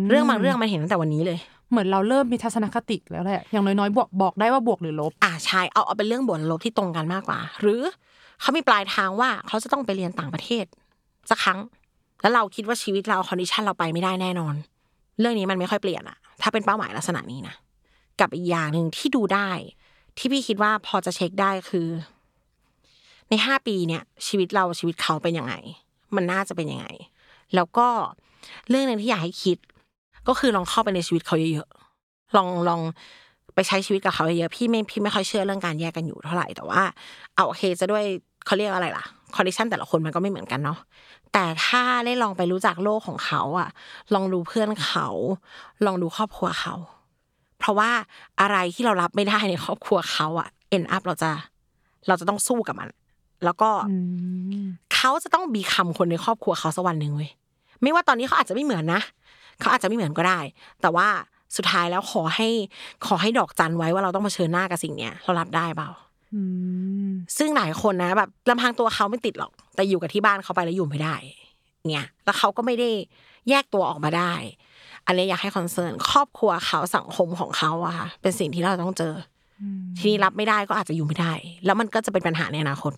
[0.09, 1.39] เรื่องบางเรื่องมันเห็นตั้งแต่วันนี้เลย
[1.71, 7.83] เหมือนเราเริ่มมีทัศนคติแล้วแหละอย่างน้อยๆบวกบอกได้ว่าบวกหรือลบ อ่าใช่เอาเอาเป็นเรื่องบวกลบที่ตรงกันมากกว่า หรือ
[8.41, 10.65] เขามีปลายทางว่าเขาจะต้องไปเรียนต่างประเทศ
[11.31, 11.59] สักครั้ง
[12.21, 14.55] แล้วเราคิดว่าชีวิตเรา condition เราไปไม่ได้แน่นอน
[15.21, 17.55] เรื่องนี้มันไม่ค่อยเปลี่ยนอะถ้าเป็นเป้าหมายลักษณะนี้นะ
[18.21, 19.51] กับอีกอย่างหนึ่งที่ดูได้
[20.19, 21.89] ที่พี่คิดว่าพอจะเช็คได้คือ
[23.29, 25.55] ในห้าปีเนี่ย ชีวิตเราชีวิตเขาเป็นยังไง
[26.17, 26.87] มันน่าจะเป็นยังไง
[27.55, 27.89] แล้วก็
[28.69, 29.59] เรื่องหนึ่งที่อยากให้คิด
[30.29, 32.81] ก็คือลองเข้าไปในชีวิตเขาเยอะๆลองลอง
[33.55, 36.83] ไปใช้ชีวิตกับเขาเยอะๆพี่ไม่พี่ไม่ค่อยเชื่อเรื่องการแยกกันอยู่เท่าไหร่แต่ว่า
[37.35, 38.05] เอาโอเคจะด้วย
[38.47, 40.79] เขาเรียกอะไรล่ะ condition แต่ละคนมันก็ไม่เหมือนกันเนาะ
[41.33, 43.69] แต่ถ้าได้ลองไปรู้จักโลกของเขาอะ
[44.15, 45.09] ลองดูเพื่อนเขา
[45.87, 46.75] ลองดูครอบครัวเขา
[47.59, 47.91] เพราะว่า
[48.41, 51.31] อะไรที่เรารับไม่ได้ในครอบครัวเขาอะ end up เราจะ
[52.09, 52.89] เราจะต้องสู้กับมัน
[53.45, 53.97] แล้วก็อื
[54.63, 57.31] มเขาจะต้อง become คนในครอบครัวเขาสักวันหนึ่งเว้ย
[57.83, 59.01] ไม่ว่าตอนนี้เขาอาจจะไม่เหมือนนะ
[59.61, 60.41] เขาอาจจะไม่เหมือนก็ได้
[60.83, 61.09] แต่ว่า
[61.57, 62.49] สุดท้ายแล้วขอให้
[63.07, 66.06] ขอให้ดอกจันไว้ว่าเราต้องเผชิญหน้ากับสิ่งเนี้ยเรารับได้เปล่าอืม
[67.39, 71.17] ซึ่งหลายคนนะแบบลำพังตัวเขาไม่ติดหรอก แต่อยู่กับที่บ้านเขาไปแล้วอยู่ไม่ได้
[71.91, 72.91] เนี่ย แล้วเขาก็ไม่ได้
[73.49, 74.33] แยกตัวออกมาได้
[75.07, 79.15] อันนี้อยากให้คอนเซิร์นครอบครัวเขาสังคมของเขาอะค่ะเป็นสิ่งที่เราต้องเจอ
[79.63, 79.65] อ
[79.99, 81.33] ทีนี้รับไม่ได้ก็อาจจะอยู่ไม่ได้
[81.65, 82.93] แล้วมันก็จะเป็นปัญหาในอนาคต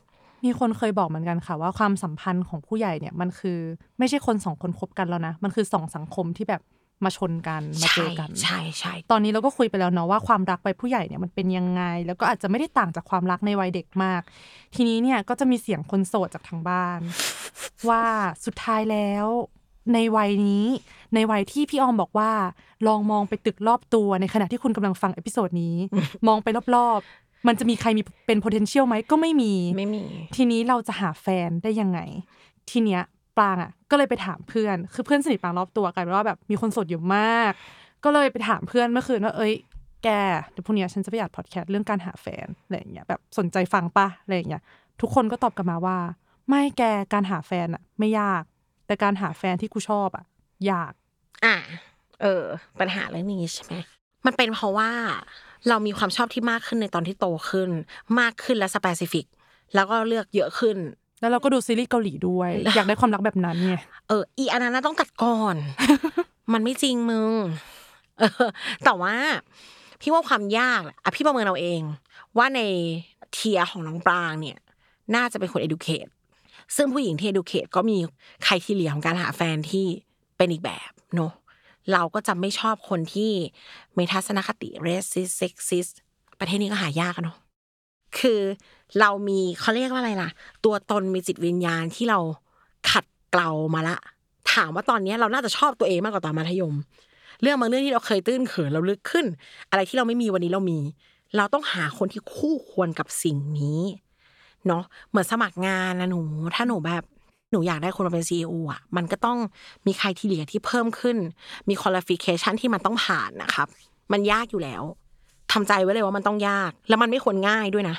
[0.45, 3.59] มีคนเคยบอกเหมือนกันค่ะว่าความสัมพันธ์ของผู้ใหญ่เนี่ยมันคือ
[3.99, 6.63] ไม่ใช่คนสองคนคบกันแล้วนะ มันคือสองสังคมที่แบบ
[7.05, 14.23] มาชนกันมาเจอกันใช่ใช่ใช่ตอนนี้เราก็คุยไปแล้วเนาะว่าความรักวัยผู้ใหญ่เนี่ยมันเป็นยังไง แล้วก็อาจจะไม่ได้ต่างจากความรักในวัยเด็กมาก
[14.75, 17.01] ทีนี้เนี่ยก็จะมีเสียงคนโสดจากทางบ้าน
[17.89, 18.05] ว่า
[18.45, 19.27] สุดท้ายแล้ว
[19.95, 20.67] ในวัยนี้
[21.15, 22.33] ในวัยที่พี่ออมบอกว่า
[22.87, 25.77] ลองมองไปตึกรอบตัวในขณะที่คุณกำลังฟัง episode นี้
[26.29, 30.05] มองไปรอบๆ มันจะมีใครมีเป็น potential ไหมก็ไม่มีไม่มี
[30.37, 32.01] ทีนี้เราจะหาแฟนได้ยังไง
[32.71, 33.03] ทีเนี้ย
[33.39, 37.53] ปรางอะก็เลยไปถามเพื่อน คือเพื่อนสนิทปรางรอบตัวกลายเป็นว่าแบบมีคนโสดอยู่มาก
[38.05, 39.55] ก็เลยไปถามเพื่อนเมื่อคืนว่าเอ้ย
[40.05, 40.09] แก
[40.51, 44.63] เดี๋ยวพรุ่งนี้ฉันจะไปอัดพอดแคสต์เรื่องการหาแฟนอะไรอย่างเงี้ยแบบสนใจฟังปะอะไรอย่างเงี้ย
[45.01, 45.99] ทุกคนก็ตอบกลับมาว่า
[46.49, 48.43] ไม่แกการหาแฟนอะไม่ยาก
[48.87, 50.25] แต่การหาแฟนที่กูชอบอะ
[50.71, 50.93] ยาก
[51.45, 51.57] อะ
[52.23, 52.45] เออ
[52.81, 53.75] ปัญหาเรื่องนี้ใช่ไหม
[54.27, 54.91] มันเป็นเพราะว่า
[55.69, 57.71] เรามีความชอบที่มากขึ้นในตอนที่โตขึ้น
[58.21, 59.27] มากขึ้นและ specific
[59.75, 60.77] แล้วก็เลือกเยอะขึ้น
[61.21, 63.75] แล้วเราก็ดูซีรีส์เกาหลีด้วย อยากได้ความรักแบบนั้นไง
[64.09, 65.57] เออ อีอันนั้นนะต้องตัดก่อน
[66.53, 67.33] มันไม่จริงมึง
[68.19, 68.49] เออ
[68.85, 69.15] แต่ว่า
[70.01, 71.83] พี่ว่าความยากแหละอะพี่ประเมินเอาเอง
[72.37, 72.61] ว่าใน
[73.33, 74.59] tier ของน้องปรางเนี่ย
[75.15, 76.11] น่าจะเป็นคน educate
[76.77, 77.99] ซึ่งผู้หญิงที่ educate ก็มี
[78.45, 79.87] criteria ของการหาแฟนที่
[80.37, 81.33] เป็นอีกแบบเนอะ
[81.93, 83.31] เราก็จะไม่ชอบคนที่
[83.97, 85.95] มีทัศนคติ racist sexist
[86.41, 87.37] ประเทศนี้ก็หายากอะเนาะ
[88.19, 88.41] คือ
[89.01, 90.31] เรามีเขาเรียกว่าอะไรล่ะ
[90.65, 92.19] ตัวตนมีจิตวิญญาณที่เรา
[92.91, 93.97] ขัดเกลามาละ
[94.53, 96.75] ถามว่าตอนนี้เราน่าจะชอบตัวเองมากกว่าตอนมัธยม
[97.43, 99.27] เรื่องบางเรื่องที่เราเคยตื้นเขินเราลึกขึ้น
[99.71, 100.79] อะไรที่เราไม่มีวันนี้เรามี
[101.37, 103.83] เราต้องหาคนที่คู่ควรกับสิ่งนี้
[104.67, 106.21] เนาะเหมือนสมัครงานนะหนู
[106.55, 107.03] ถ้าหนูแบบ
[107.51, 109.39] หนูอยากได้คนมาเป็นซีออะ มันก็ต้อง
[109.87, 111.17] มี criteria ที่เพิ่มขึ้น
[111.69, 113.69] มี qualification ที่มันต้องผ่านนะครับ
[114.13, 114.83] มันยากอยู่แล้ว
[115.53, 117.97] ทำใจไว้เลยว่ามันต้องยาก แล้วมันไม่ควรง่ายด้วยนะ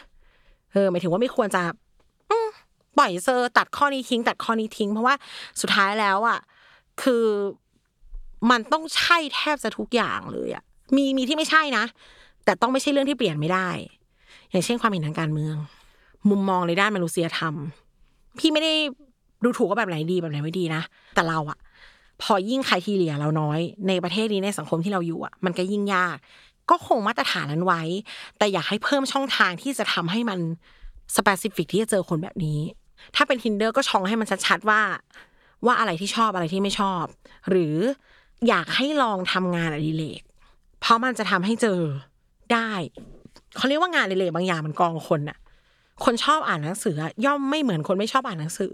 [0.72, 1.62] เออหมายถึงว่าไม่ควรจะ
[2.98, 5.16] ปล่อยเซอร์ตัดข้อนี้ทิ้ง ตัดข้อนี้ทิ้ง เพราะว่า
[5.62, 6.40] สุดท้ายแล้วอะ
[7.02, 7.26] คือ
[8.52, 10.64] มันต้องใช่แทบจะทุกอย่างเลยอะ
[10.96, 11.86] มีมีที่ไม่ใช่นะ
[12.46, 13.70] แต่ต้องไม่ใช่เรื่องที่เปลี่ยนไม่ได้
[14.52, 15.56] อย่างเช่นความเห็นทางการเมือง
[16.30, 17.54] มุมมองในด้านมนุษยธรรม
[18.40, 18.74] พี่ไม่ได้
[19.44, 20.82] ดูถูกว่าแบบไหนดีแบบไหนไม่ดีนะ
[21.16, 21.58] แต่เราอะ
[22.22, 26.18] พอยิ่งใครทีเลียเราน้อย ในประเทศนี้ในสังคมที่เราอยู่อะมันก็ยิ่งยาก
[26.70, 27.82] ก็คงมาตรฐานนั้นไว้
[28.38, 30.40] แต่อยากให้เพิ่มช่องทางที่จะทำให้มัน
[31.16, 32.60] สเปซิฟิกที่จะเจอคนแบบนี้
[33.16, 34.82] ถ้าเป็น tinder ก็ช่องให้มันชัดๆว่า
[35.66, 37.04] ว่าอะไรที่ชอบอะไรที่ไม่ชอบ
[37.50, 37.76] หรือ
[38.48, 40.22] อยากให้ลองทำงานอดิเรก
[40.82, 41.80] เพราะมันจะทำให้เจอ
[42.54, 42.72] ได้
[43.58, 45.38] เขาเรียกว่างานอดิเรกบางอย่างมันกองคนอะ
[46.06, 48.74] คนชอบอ่านหนังสืออะย่อมไม่เหมือนคนไม่ชอบอ่านหนังสือ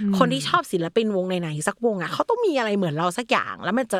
[0.00, 3.98] อคนที่ชอบศิลปินวงไหนๆสักวงอะเขาต้องมีอะไรเหมือนเราสักอย่าง แล้วมันจะ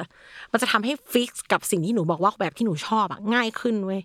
[0.52, 4.00] มันจะทำให้ฟิกซ์กับสิ่งที่หนูบอกว่าแบบที่หนูชอบอะง่ายขึ้นเว้ย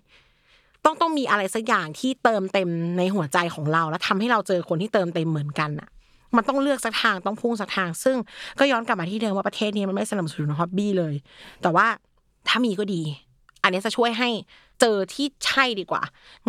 [0.84, 5.88] ต้องต้องมีอะไรสักอย่างที่เติมเต็มในหัวใจของเรา แล้วทำให้เราเจอคนที่เติมเต็มเหมือนกันอะ
[6.36, 8.16] มันต้องเลือกสักทางต้องพุ่งสักทาง ซึ่ง
[8.58, 11.14] ก็ย้อนกลับมาที่เดิมว่าประเทศนี้มันไม่สนับสนุนฮ็อบบี้เลย
[11.62, 11.86] แต่ว่า
[12.48, 13.02] ถ้ามีก็ดี
[13.62, 14.28] อันนี้จะช่วยให้
[14.80, 16.02] เจอที่ใช่ดีกว่า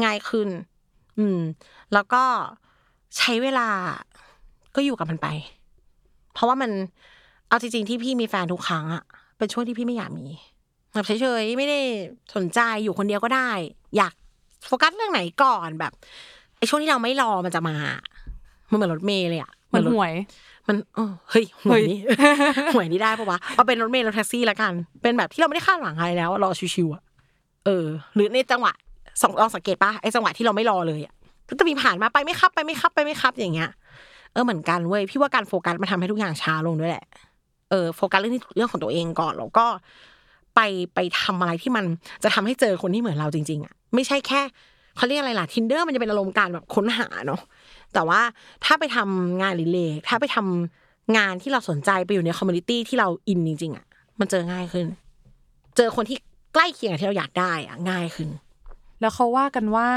[0.03, 0.47] ง่ายขึ้น
[1.17, 1.39] อืม
[1.93, 2.23] แล้วก็
[3.17, 3.69] ใช้เวลา
[4.75, 5.27] ก็อยู่กับมันไป
[6.33, 6.71] เพราะว่ามัน
[7.47, 9.03] เอาจริงๆที่พี่มีแฟนทุกครั้งอะ
[9.37, 10.25] เป็นช่วงที่พี่ไม่อยากมี
[10.93, 11.79] แบบเฉยๆไม่ได้
[12.35, 13.49] สนใจอยู่คนเดียวก็ได้
[13.97, 14.13] อยาก
[14.67, 15.93] โฟกัสเรื่องไหนก่อนแบบ
[16.57, 17.75] ไอ้ช่วงที่เราไม่รอมันจะมา
[18.69, 20.13] มันเหมือนรถเมล์เลยอะเหมือนรถหวย
[20.67, 21.99] มันเออเฮ้ยหวยเฮ้ยนี่
[22.73, 27.03] หวยนี่ได้ปะวะเอาเป็นรถเมล์รถแท็กซี่ละกัน เป็นแบบที่เราไม่ได้คาดหวังอะไรแล้ว รอชิวๆอะ
[27.65, 28.73] เออ หรือในจังหวะ
[29.21, 31.13] สองลองสังเกตปะไอ้จังหวะที่เราไม่รอเลยอะ
[31.49, 33.69] ก็จะมีผ่านมาไปไม่ครับไปไม่ครับไปไม่ครับอย่างเงี้ย
[34.33, 37.05] เออเหมือนกันเว้ยพี่ว่าการโฟกัสมันทำให้ทุกอย่างช้าลงด้วยแหละ
[37.69, 39.65] เออโฟกัสเรื่องที่เรื่องของตัวเองก่อนแล้วก็
[40.55, 40.59] ไป
[40.95, 41.85] ไปทำอะไรที่มัน
[42.23, 44.41] จะทำให้เจอคนที่เหมือนเราจริง ๆอะไม่ใช่แค่
[44.97, 47.41] เขาเรียกอะไรล่ะ tinder มันจะเป็นอารมณ์การแบบค้นหาเนาะ
[47.93, 48.21] แต่ว่า
[48.65, 53.85] ถ้าไปทำงาน relate ถ้าไปทำงานที่เราสนใจไปอยู่ใน community ที่เราอินจริงๆอะ
[54.19, 54.87] มันเจอง่ายขึ้น
[55.77, 56.17] เจอคนที่
[56.53, 58.29] ใกล้เคียงกับที่เราอยากได้อะง่ายขึ้น
[59.01, 59.89] แล้วเขาว่ากันว่า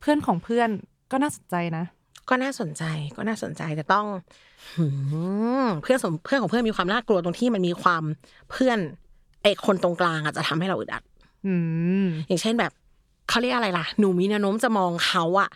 [0.00, 0.68] เพื่อนของเพื่อน
[1.10, 1.84] ก็น่าสนใจนะ
[2.28, 2.84] ก็น่าสนใจ
[3.16, 4.06] ก็น่าสนใจแต่ต้อง
[4.76, 4.86] หื
[5.64, 8.02] มเพื่อนสมเพื่อนของเพื่อนมีความน่ากลัวตรงที่มันมีความ
[8.50, 8.78] เพื่อน
[9.42, 11.02] ไอ้คนตรงกลางอาจจะทำให้เราอึดอัด
[11.46, 11.54] อื
[12.04, 12.72] มอย่างเช่นแบบ
[13.28, 15.50] เขาเรียกอะไรล่ะ หนูมีแนวโน้มจะมองเขาอะ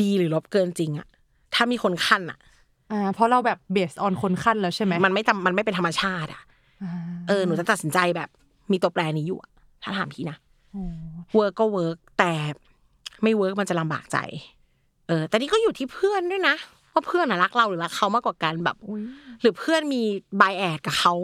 [0.00, 1.06] ดีหรือลบเกินจริงอะ
[1.54, 2.38] ถ้ามีคนคั่นอะ
[2.92, 6.42] อ่าเพราะเราแบบ based on คนคั่นแล้วใช่ไหมมันไม่จำมันไม่เป็นธรรมชาติอะ
[6.82, 6.92] อ่า
[7.28, 8.28] เออหนูจะตัดสินใจแบบ
[8.72, 9.50] มีตัวแปรนี้อยู่อะ
[9.82, 10.41] ถ้าถามพี่นะโอ้
[11.34, 12.32] เวิร์กก็เวิร์กแต่
[13.22, 14.18] ไม่เวิร์กมันจะลำบากใจ
[15.08, 16.56] เออ แต่นี่ก็อยู่ที่เพื่อนด้วยนะ
[16.92, 19.02] ว่าเพื่อนอะรักเราหรือรักเขามากกว่ากันแบบอุ๊ย
[19.40, 20.02] หรือเพื่อนมี
[20.40, 21.14] bias กับเขา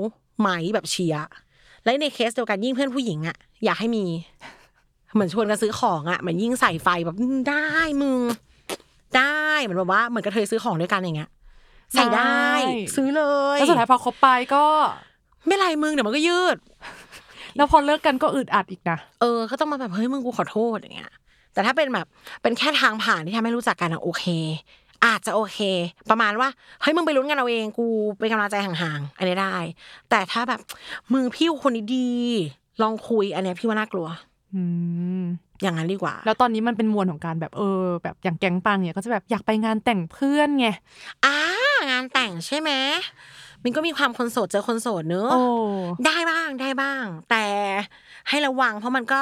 [0.40, 1.26] ไหมแบบเชียร์
[1.84, 4.04] และในเคสเดียวกันยิ่งเพื่อนผู้หญิงอะอยากให้มี
[5.14, 7.66] เหมือนชวนกันซื้อของอะเหมือนยิ่งใส่ไฟแบบอืมได้
[8.02, 8.20] มึง
[9.16, 11.30] ได้เหมือนแบบว่าเหมือนกระเทยซื้อของด้วยกันอย่างเงี้ย
[11.92, 12.44] ใส่ได้
[12.96, 13.22] ซื้อเล
[13.56, 14.64] ยแล้วสุดท้ายพอคบไปก็
[15.46, 16.56] ไม่ไรมึงเดี๋ยวมันก็ยืด
[17.58, 21.12] แล้วพอเลิกกันก็อึดอัดอีกนะเออก็ต้องมาแบบเฮ้ยมึงกูขอโทษอย่างเงี้ย
[21.52, 22.06] แต่ถ้าเป็นแบบ
[22.42, 24.24] เป็นแค่ทางผ่านที่ทำให้รู้จักกันอะโอเค
[25.04, 25.58] อาจจะโอเค
[26.10, 26.48] ประมาณว่า
[26.80, 27.86] เฮ้ยมึงไปลุ้นกันเอาเองกู
[28.18, 29.54] เป็นกำลังใจห่างๆอันนี้ได้
[30.10, 30.60] แต่ถ้าแบบ
[31.12, 32.10] มึงพี่คนนี้ดี
[32.82, 34.06] ลองคุยอันเนี้ยพี่ว่าน่ากลัว
[34.54, 34.62] อื
[35.20, 35.22] ม
[35.62, 40.66] อย่างนั้นดีกว่า แล้วตอนนี้มันเป็นมวลของการแบบเออ แบบอย่างแก๊งปังเนี่ยก็จะแบบอยากไปงานแต่งเพื่อนไง
[41.24, 41.36] อ่า
[41.90, 42.70] งานแต่งใช่ไหม
[43.64, 45.40] มันก็มีความคนโสดเจอคนโสดเนอะโอ้
[46.06, 47.44] ได้บ้างได้บ้าง แต่
[48.28, 49.20] ให้ระวัง เพราะมันก็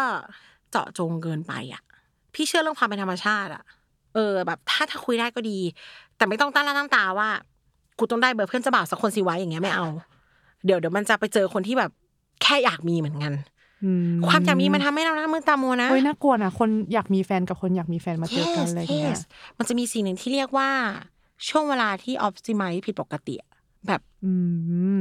[0.71, 1.83] เจาะจงเกินไปอะ
[2.35, 3.63] พี่เชื่อเรื่องความเป็นธรรมชาติอะ
[4.15, 5.59] เออ แบบ ถ้าถ้าคุยได้ก็ดี
[6.17, 7.29] แต่ไม่ต้องตั้งหน้าตั้งตาว่า
[7.99, 9.87] กูต้องได้เบอร์เพื่อนเจ้าบ่าวสักคนสิไว้อย่างเงี้ยไม่เอา
[10.65, 11.91] เดี๋ยวเดี๋ยวมันจะไปเจอคนที่แบบ
[12.43, 13.33] แค่อยากมีเหมือนกัน
[13.85, 13.91] อื
[14.29, 19.21] ความอยากมีมันทำให้เราหน้ามืดตามัวนะเฮ้ยน่ากลัวนะคนอยากมีแฟนกับคนอยากมีแฟนมาเจอกันอะไรอย่างเงี้ย yes
[19.59, 20.71] มันจะมีสิ่งหนึ่งที่เรียกว่า
[21.49, 23.51] ช่วงเวลาที่ออ t ติ i z e ผิดปกติอะ
[23.89, 24.31] แบบอื
[24.97, 24.99] ม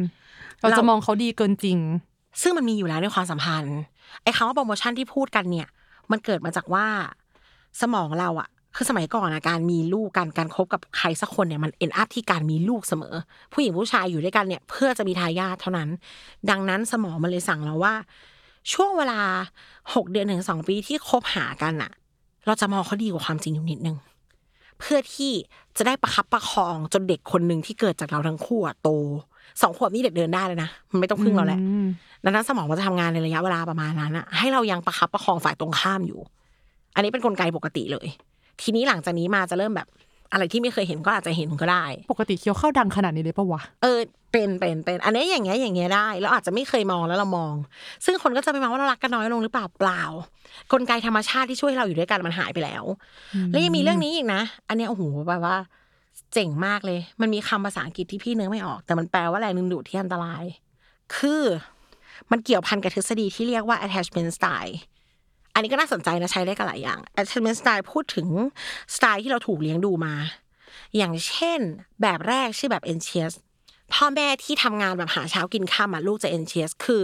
[0.62, 1.80] เราจะมองเขาดีเกินจริง
[2.41, 3.78] ซึ่งมันมีอยู่แล้วในความสัมพันธ์
[4.24, 5.67] ไอ้คำว่าโปรโมชั่นที่พูดกันเนี่ย
[6.12, 6.86] มันเกิดมาจากว่า
[7.82, 13.15] สมองเราอะคือสมัยก่อนอะการมีลูกการการคบกับใครสักคนเนี่ยมันเอ็นอัพที่การมีลูกเสมอ
[13.54, 15.89] ผู้หญิงผู้ชายอยู่ด้วยกันเนี่ย เพื่อจะมีทายาทเท่านั้น
[16.50, 17.93] ดังนั้นสมองมันเลยสั่งเราว่า
[18.74, 19.19] ช่วงเวลา
[19.93, 21.91] หกเดือนถึงสองปีที่คบหากันอะ
[22.45, 23.98] เราจะมองเขาดีกว่าความจริงอยู่นิดนึง
[24.80, 25.32] เพื่อที่
[25.78, 28.90] จะได้ประคับประคองจนเด็กคนหนึ่งที่เกิดจากเราทั้งคู่อะโต
[29.62, 31.88] สองขวบนี่เด็กเดินได้เลยนะมันไม่ต้องพึ่งเราแหละอืม
[32.24, 36.20] ดังนั้นสมองมันจะทำงานในระยะเวลาประมาณนั้นอะให้เรายังประคับประคองฝ่ายตรงข้ามอยู่
[36.96, 38.08] อันนี้เป็นกลไกปกติเลย
[38.62, 39.88] ทีนี้หลังจากนี้มาจะเริ่มแบบ
[40.34, 44.00] อะไรที่ไม่เคยเห็นก็อาจจะเห็นก็ได้ ปกติเคี้ยวข้าวดังขนาดนี้เลยปะวะ เออ
[44.32, 47.54] เป็นเป็นเป็น อันนี้อย่างเงี้ยอย่างเงี้ยได้เราอาจจะไม่เคยมองแล้วเรามอง
[48.06, 50.04] ซึ่งคนก็จะไปมองว่าเรารักกันน้อยลงหรือเปล่าเปล่า
[50.72, 52.84] กลไกธรรมชาติที่ช่วยให้เราอยู่ด้วยกันมันหายไปแล้ว
[53.52, 55.58] แล้วยังมีเรื่องนี้อีกนะ อันเนี้ยโอ้โหแบบว่า
[56.34, 60.44] เจ๋งมากเลย มันมีคำภาษาอังกฤษที่พี่นึกไม่ออก แต่มันแปลว่าแรงดึงดูดที่อันตราย
[61.18, 61.44] คือ
[62.32, 64.76] มันเกี่ยวพันกับทฤษฎีที่เรียกว่า attachment style
[65.56, 68.28] อันนี้ก็น่าสนใจนะใช้ได้กับหลายอย่าง attachment style พูดถึง
[68.96, 70.13] สไตล์ที่เราถูกเลี้ยงดูมา
[70.98, 71.60] อย่างเช่น
[72.02, 73.34] แบบแรกชื่อแบบ anxious
[73.94, 77.02] พ่อแม่ที่ทำงานแบบหาเช้ากินข้ามอะลูกจะ anxious คือ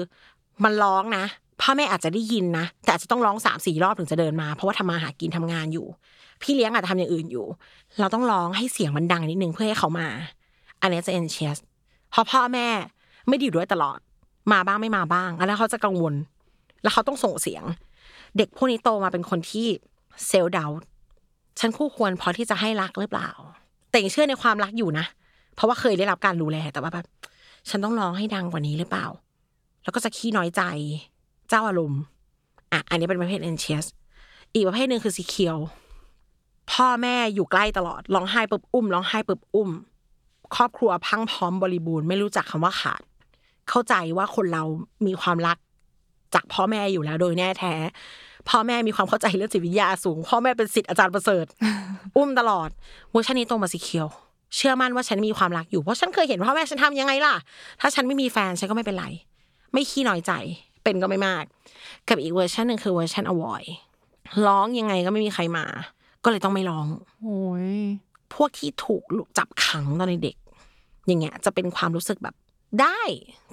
[0.63, 1.25] มันร้องนะ
[1.61, 5.87] พ่อแม่อาจจะได้ยินนะ แต่อาจจะต้องร้องสามสี่รอบถึงจะเดินมา เพราะว่าทำมาหากินทำงานอยู่
[6.41, 7.45] พี่เลี้ยงอาจจะทำอย่างอื่นอยู่
[7.99, 10.07] เราต้องร้องให้เสียงมันดังนิดนึงเพื่อให้เขามา
[10.81, 11.57] อันนี้จะ anxious
[12.11, 12.67] เพราะพ่อแม่
[13.27, 13.99] ไม่ด้อยู่ด้วยตลอด
[14.51, 16.13] มาบ้างไม่มาบ้าง อันนั้นเขาจะกังวล
[16.81, 17.63] แล้วเขาต้องส่งเสียง
[18.37, 19.67] เด็กพวกนี้โตมาเป็นคนที่
[20.27, 20.71] เซลล์ดาว
[21.59, 23.29] ฉันคู่ควรพอที่จะให้รักหรือเปล่า
[23.89, 25.05] แต่ยังเชื่อในความรักอยู่นะ
[25.55, 27.05] เพราะว่าเคยได้รับการดูแลแต่ว่าแบบ
[27.69, 29.05] ฉันต้องร้องให้ดังกว่านี้หรือเปล่า
[29.83, 30.61] แล้วก็จะขี้น้อยใจ
[31.49, 32.01] เจ้าอารมณ์
[32.71, 33.85] อะอันนี้เป็นประเภท anxious
[34.53, 35.61] อีกประเภทหนึ่งคือ secure
[36.71, 39.69] พ่อแม่อยู่ใกล้ตลอดร้องไห้ปุ๊บอุ้มร้องไห้ปุ๊บอุ้ม
[40.55, 43.01] ครอบครัวพังพร้อมบริบูรณ์ไม่รู้จักคำว่าขาด
[43.69, 44.63] เข้าใจว่าคนเรา
[45.05, 45.57] มีความรัก
[46.35, 47.73] จากพ่อแม่อยู่แล้วโดยแน่แท้
[48.49, 51.45] พ่อแม่มีความเข้าใจเรื่องจิตวิทยาสูง พ่อแม่เป็นศิษย์อาจารย์ประเสริฐ
[52.17, 52.69] อุ้มตลอด
[53.11, 54.07] เวอร์ชันนี้โตมาสีเขียว
[54.55, 57.35] เชื่อมั่นว่าฉันมีความรักอยู่เพราะฉันเคยเห็นพ่อแม่ฉันทำยังไงล่ะ
[57.81, 59.05] ถ้าฉันไม่มีแฟนฉันก็ไม่เป็นไร
[59.73, 60.31] ไม่ขี้น้อยใจ
[60.83, 61.43] เป็นก็ไม่มาก
[62.07, 63.67] กับอีกเวอร์ชันหนึ่งคือเวอร์ชัน avoid
[64.45, 65.65] ร้องยังไงก็ไม่มีใครมา
[66.23, 66.87] ก็เลยต้องไม่ร้อง
[67.21, 67.71] โอ้ย
[68.33, 69.03] พวกที่ถูก
[69.37, 70.35] จับขังตอนเด็ก
[71.07, 72.35] อย่างเงี้ย จะเป็นความรู้สึกแบบ
[72.81, 73.01] ได้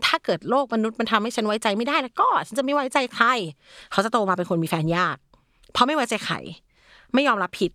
[0.05, 3.27] ถ้าเกิดโลกมนุษย์มันทำให้ฉันไว้ใจไม่ได้แล้วก็ ฉันจะไม่ไว้ใจใคร
[3.93, 5.17] เขาจะโตมาเป็นคนมีแฟนยาก
[5.73, 6.37] เพราะไม่ไว้ใจใคร
[7.15, 7.71] ไม่ยอมรับผิด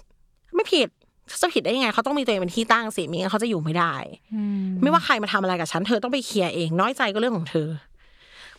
[0.56, 0.88] ไม่ผิด
[1.30, 3.94] เขาจะผิดได้ยังไง เขาต้องมีตัวเองเป็นที่ตั้งสิไม่งั้นเขาจะอยู่ไม่ได้
[4.36, 7.70] อืมไม่ว่าใครมาทำอะไรกับฉัน เธอต้องไปเคลียร์เอง น้อยใจก็เรื่องของเธอ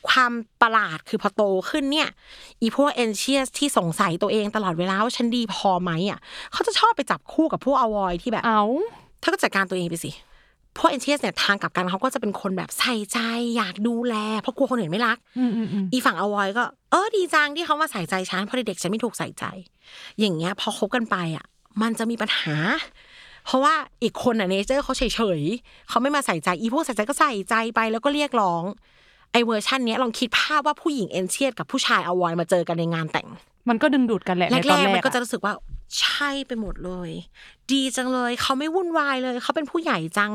[0.09, 2.09] ความประหลาดคือพอโตขึ้นเนี่ย
[2.61, 6.18] อีพวกเอนเชียสที่สงสัยตัวเองตลอดเวลาว่าฉันดีพอไหมอะ
[6.53, 8.62] เขาจะชอบไปจับคู่กับพวกอวอยที่แบบ เอา
[9.20, 10.11] เธอก็จัดการตัวเองไปสิ
[10.76, 13.18] พวกเอนเชียสเนี่ยทางกลับกันเขาก็จะเป็นคนแบบใส่ใจ
[13.56, 19.44] อยากดูแล เพราะกลัวคนอื่นไม่รักอืมอืมอืมอีฝั่งอวอยก็ เออดีจังที่เขามาใส่ใจฉันเพราะเด็กๆฉันไม่ถูกใส่ใจ
[20.20, 21.44] อย่างเงี้ย พอคบกันไปอะ
[21.82, 22.54] มันจะมีปัญหา
[23.46, 25.02] เพราะว่าอีกคนอะ nature เขาเฉ
[25.38, 28.62] ยๆเขาไม่มาใส่ใจอีพวกใส่ใจก็ใส่ใจไปแล้วก็เรียกร้อง
[29.32, 33.28] ไอเวอร์ชันเนี้ยลองคิดภาพว่าผู้หญิง anxious กับผู้ชายอวอยมาเจอกันในงานแต่ง
[33.68, 35.52] มันก็ดึงดูดกันแหละในตแรอนกแรๆกมันก็จะอะรู้สึกว่า
[36.00, 37.11] ใช่ไปหมดเลย
[37.72, 40.33] ดีจังเลย เขาไม่วุ่นวายเลย เขาเป็นผู้ใหญ่จัง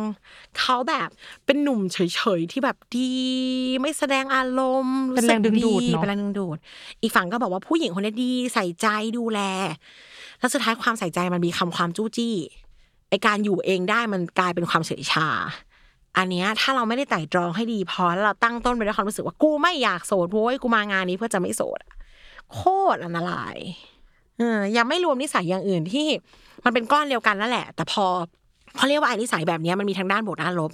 [0.60, 1.10] เขาแบบ
[1.46, 3.12] เป็นหนุ่มเฉยๆที่แบบดี
[3.82, 6.58] ไม่แสดงอารมณ์เป็นแรงดึงดูดสึกเนาะเป็นแรงดึงดูด
[7.02, 9.40] อีกฝั่งก็บอกว่าผู้หญิงคนนี้ดีใส่ใจดูแล
[10.40, 12.36] แล้วสุดท้ายความใส่ใจมันมีคำความจู้จี้
[13.10, 15.28] ไอการอยู่เองได้มันกลายเป็นความเฉยชา
[16.18, 21.94] อันเนี้ยถ้าเราไม่ได้ไต่ตรองให้ดีพอแล้วเราตั้งต้นไปด้วยความรู้สึกว่ากูไม่อยากโสดโว้ยกูมางานนี้เพื่อจะไม่โสดอะ
[22.54, 22.62] โค
[22.96, 23.99] ตรอันตรายเออ
[24.78, 26.08] ยังไม่รวมนิสัยอย่างอื่นที่
[26.66, 28.06] มันเป็นก้อนเดียวกันนั่นแหละ แต่พอ
[28.76, 30.72] เขาเรียกว่าไอ้นิสัยแบบนี้มันมีทั้งด้านบวกด้านลบ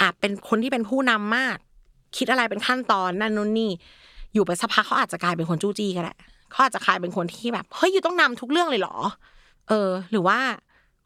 [0.00, 1.56] อาจเป็นคนที่เป็นผู้นำมาก
[2.16, 3.70] คิดอะไรเป็นขั้นตอนนั่นนู่นนี่
[4.34, 6.14] อยู่ไปสักพักเขาอาจจะกลายเป็นคนจู้จี้ก็ได้
[6.50, 8.96] เขาอาจจะกลายเป็นคนที่แบบเฮ้ยอยู่ต้องนำทุกเรื่องเลยเหรอ
[9.68, 10.38] เออ หรือว่า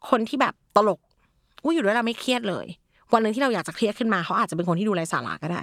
[0.09, 0.99] คนที่แบบตลก
[1.63, 2.65] อุ้ยอยู่ด้วยเราไม่เครียดเลย
[3.13, 5.61] วันหนึ่งที่เราอยากจะเครียดขึ้นมาเขาอาจจะเป็นคนที่ดูไร้สาระก็ได้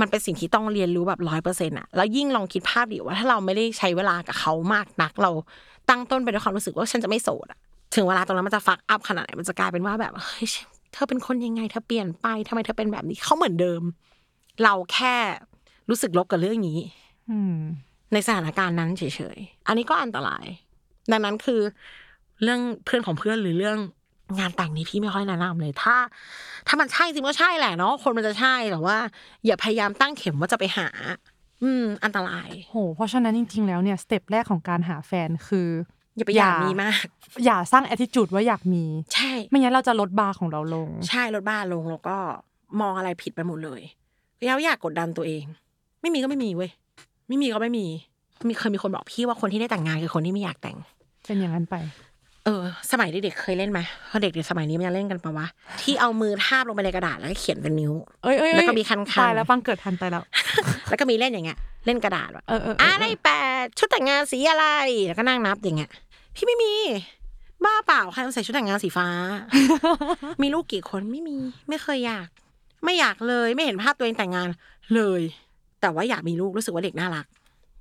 [0.00, 5.30] มันเป็นสิ่งที่ต้องเรียนรู้แบบร้อยเปอร์เซ็นต์อะแล้วยิ่งลองคิดภาพดิว่าถ้าเราไม่ได้ใช้เวลากับเขามากนักเรา
[5.90, 7.58] ตั้งต้นไปด้วยความรู้สึกว่าฉันจะไม่โสดอะ
[7.94, 10.48] ถึงเวลาตรงนั้นมันจะฟักอัพขนาดไหนมันจะกลายเป็นว่าแบบเฮ้ย
[10.92, 13.82] เธอเป็นคนยังไงเธอเปลี่ยนไปทำไมเธอเป็นแบบนี้เขาเหมือนเดิม
[14.62, 15.14] เราแค่
[15.90, 16.78] รู้สึกลบกับเรื่องนี้
[17.30, 17.38] อื
[18.12, 19.02] ในสถานการณ์นั้นเฉ
[19.36, 20.46] ยๆ อันนี้ก็อันตราย
[21.10, 21.60] ดังนั้นคือ
[22.42, 23.78] เรื่องเพื่อนของเพื่อนหรือเรื่อง
[24.38, 25.96] งานแต่งนี้พี่ไม่ค่อยแนะนำเลย ถ้า
[26.66, 28.96] ถ้ามันใช่จริงก็ใช่แหละเนาะคนมันจะใช่แต่ว่า
[29.46, 30.88] อย่าพยายามตั้งเข็มว่าจะไปหา
[31.64, 35.68] อืม อันตราย โห เพราะฉะนั้นจริง ๆ แล้วเนี่ยสเต็ปแรกของการหาแฟนคือ
[36.16, 37.04] อย่าไปอยากมีมาก
[37.44, 38.84] อย่าสร้าง attitude ว่าอยากมี
[39.14, 42.16] ใช่ ไม่งั้นเราจะลดบาร์ของเราลง ใช่ลดบ้าลงแล้วก็
[42.80, 43.80] มองอะไรผิดไปหมดเลย
[44.46, 45.44] แล้วอยากกดดันตัวเอง
[46.00, 46.70] ไม่มีก็ไม่มีเว้ย
[47.28, 47.86] ไม่มีก็ไม่มี
[48.48, 50.76] มีเคยมีคนบอกพี่ว่าคนที่ได้แต่งงานคือคนที่ไม่อยากแต่ง
[51.26, 51.74] เป็นอย่างนั้นไป
[52.44, 55.46] เออ สมัยเด็กๆเคยเล่นไหมเพราะเด็กๆสมัยนี้มันยังเล่นกันปะวะ
[55.82, 57.92] ที่เอามือทาบลงไปในกระดาษแล้วก็เขียนเป็นนิ้ว
[58.22, 60.22] เอ้ยเอ้ยแล้วก็เอ้ยมีคันๆตายแล้วฟังเกิดทันไปแล้ว
[60.88, 63.30] แล้วก็มีเล่นอย่างเงี้ย เล่นกระดาษแบบเออเออเอออ่าได้แป
[63.62, 64.66] ดชุดแต่งงานสีอะไร
[65.06, 65.90] แล้วก็นั่งนับอย่างเงี้ย
[66.36, 66.74] พี่ไม่มี
[67.64, 69.06] บ้าเปล่าใครมาใส่ชุดแต่งงานสีฟ้า
[70.42, 71.36] มีลูกกี่คนไม่มี
[71.68, 72.26] ไม่เคยอยาก
[72.84, 74.48] ไม่อยากเลยไม่เห็นภาพตัวเองแต่งงาน
[74.94, 75.22] เลย
[75.80, 77.26] แต่ว่าอยากมีลูกรู้สึกว่าเด็กน่ารัก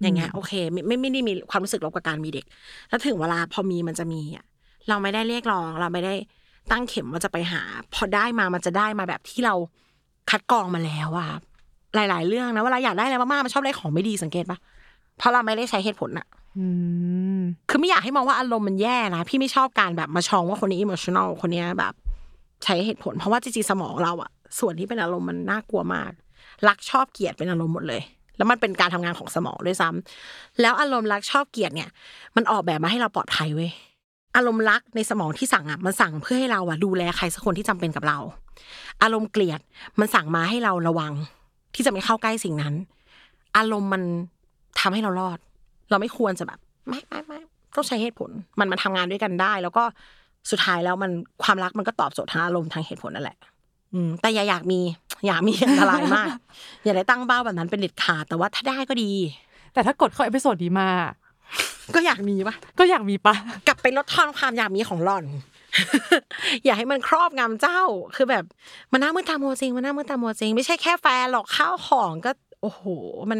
[0.02, 2.46] อย่างเงี้ยโอเค ไม่ไม่ไม่ได้มีความรู้สึกลบกับการมีเด็ก
[2.90, 4.46] แล้วถึงเวลาพอมีมันจะมีอะ
[4.90, 6.14] เราไม่ได้เรียกร้อง เราไม่ได้
[6.72, 7.62] ตั้งเข็มว่าจะไปหา
[7.94, 9.56] พอได้มามันจะได้มาแบบที่เรา
[10.30, 11.28] คัดกรองมาแล้วอะ
[11.96, 14.58] หลาย ๆ เรื่องนะเวลาอยากได้อะไรมากๆมันชอบได้ของไม่ดีสังเกตปะ
[15.18, 16.28] เพราะเราไม่ได้ใช้เหตุผลอะ
[16.58, 16.66] อื
[17.40, 21.94] มคือไม่อยากให้มองว่าอารมณ์มันแย่นะพี่ไม่ชอบการแบบมาชองว่าคนนี้ emotional คนเนี้ยแบบ
[22.64, 26.12] ใช้เหตุผล เพราะว่าจริงๆสมองเราอะส่วนที่เป็นอารมณ์มันน่ากลัวมาก
[26.68, 28.02] รักชอบเกลียดเป็นอารมณ์หมดเลย
[28.38, 31.90] แล้วมันเป็นการทำงานของสมองด้วยซ้ำแล้วอารมณ์รักชอบเกลียดเนี่ย
[32.36, 33.72] มันออกแบบมาให้เราปลอดภัยเว้ย
[34.36, 38.18] อารมณ์รักในสมองที่สั่งอะมันสั่งเพื่อให้เราอะดูแลใครสักคนที่จำเป็นกับเรา
[39.04, 39.60] อารมณ์เกลียด
[40.00, 41.14] มันสั่งมาให้เราระวัง
[41.76, 42.74] ที่จะไม่เข้าใกล้สิ่งนั้น
[43.58, 44.04] อารมณ์มัน
[44.80, 45.38] ทำให้เรารอด
[45.90, 46.60] เราไม่ควรจะแบบ
[46.90, 47.40] ไม่ไม่ไม่
[47.76, 48.30] ต้องใช้เหตุผล
[48.60, 49.84] มันมาทำงานด้วยกันได้ แล้วก็
[50.52, 51.12] สุดท้ายแล้วมัน
[51.44, 53.38] ความรักมันก็ตอบโจทย์ทางอารมณ์ทางเหตุผลนั่นแหละ
[53.94, 54.80] อืม แต่อย่าอยากมี
[55.28, 56.30] อยากมีอันตรายมาก
[56.84, 59.12] อย่าได้ตั้งเป้าแบบนั้นเป็นเด็ดขาดแต่ว่าถ้าได้ก็ดี
[59.74, 60.90] แต่ถ้ากดเข้า episode นี้มา
[61.96, 63.36] ก็อยากมีปะก็อยากมีปะ
[63.68, 65.26] กลับไปลดทอนความอยากมีของหล่อน
[66.66, 67.82] อย่าให้มันครอบงำเจ้า
[68.16, 68.44] คือแบบ
[68.92, 72.32] มันน่ามืดตามัวจริงมันน่ามืดตามัวจริง ไม่ใช่แค่แฟนหรอกข้าวของก็
[72.62, 72.84] โอ้โห
[73.32, 73.40] มัน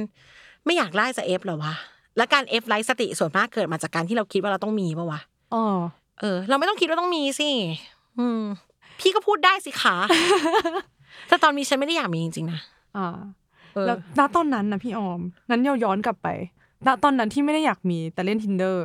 [0.66, 1.74] ไม่อยากไล่จะเอฟหรอวะ
[2.18, 5.20] แล้วการเอฟไลท์สติส่วนมากเกิดมาจากการที่เราคิดว่าเราต้องมีปะวะ
[5.54, 5.64] อ๋อ
[6.20, 7.50] เออ เราไม่ต้องคิดว่าต้องมีสิ
[8.20, 8.42] อืม
[9.00, 9.96] พี่ก็พูดได้สิคะ
[11.28, 12.60] แต่ตอนมีฉันไม่ได้อยากมีจริงๆนะ
[12.98, 13.18] อ่า
[13.76, 16.28] เออแล้วณตอนนั้นนะพี่ออมงั้นเราย้อนกลับไป
[16.88, 18.78] ณตอนนั้นที่ไม่ได้อยากมีแต่เล่น tinder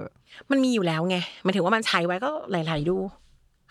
[0.50, 2.96] มันมีอยู่แล้วไงหมายถึงว่ามันใช้ไว้ก็หลาย ๆ ดู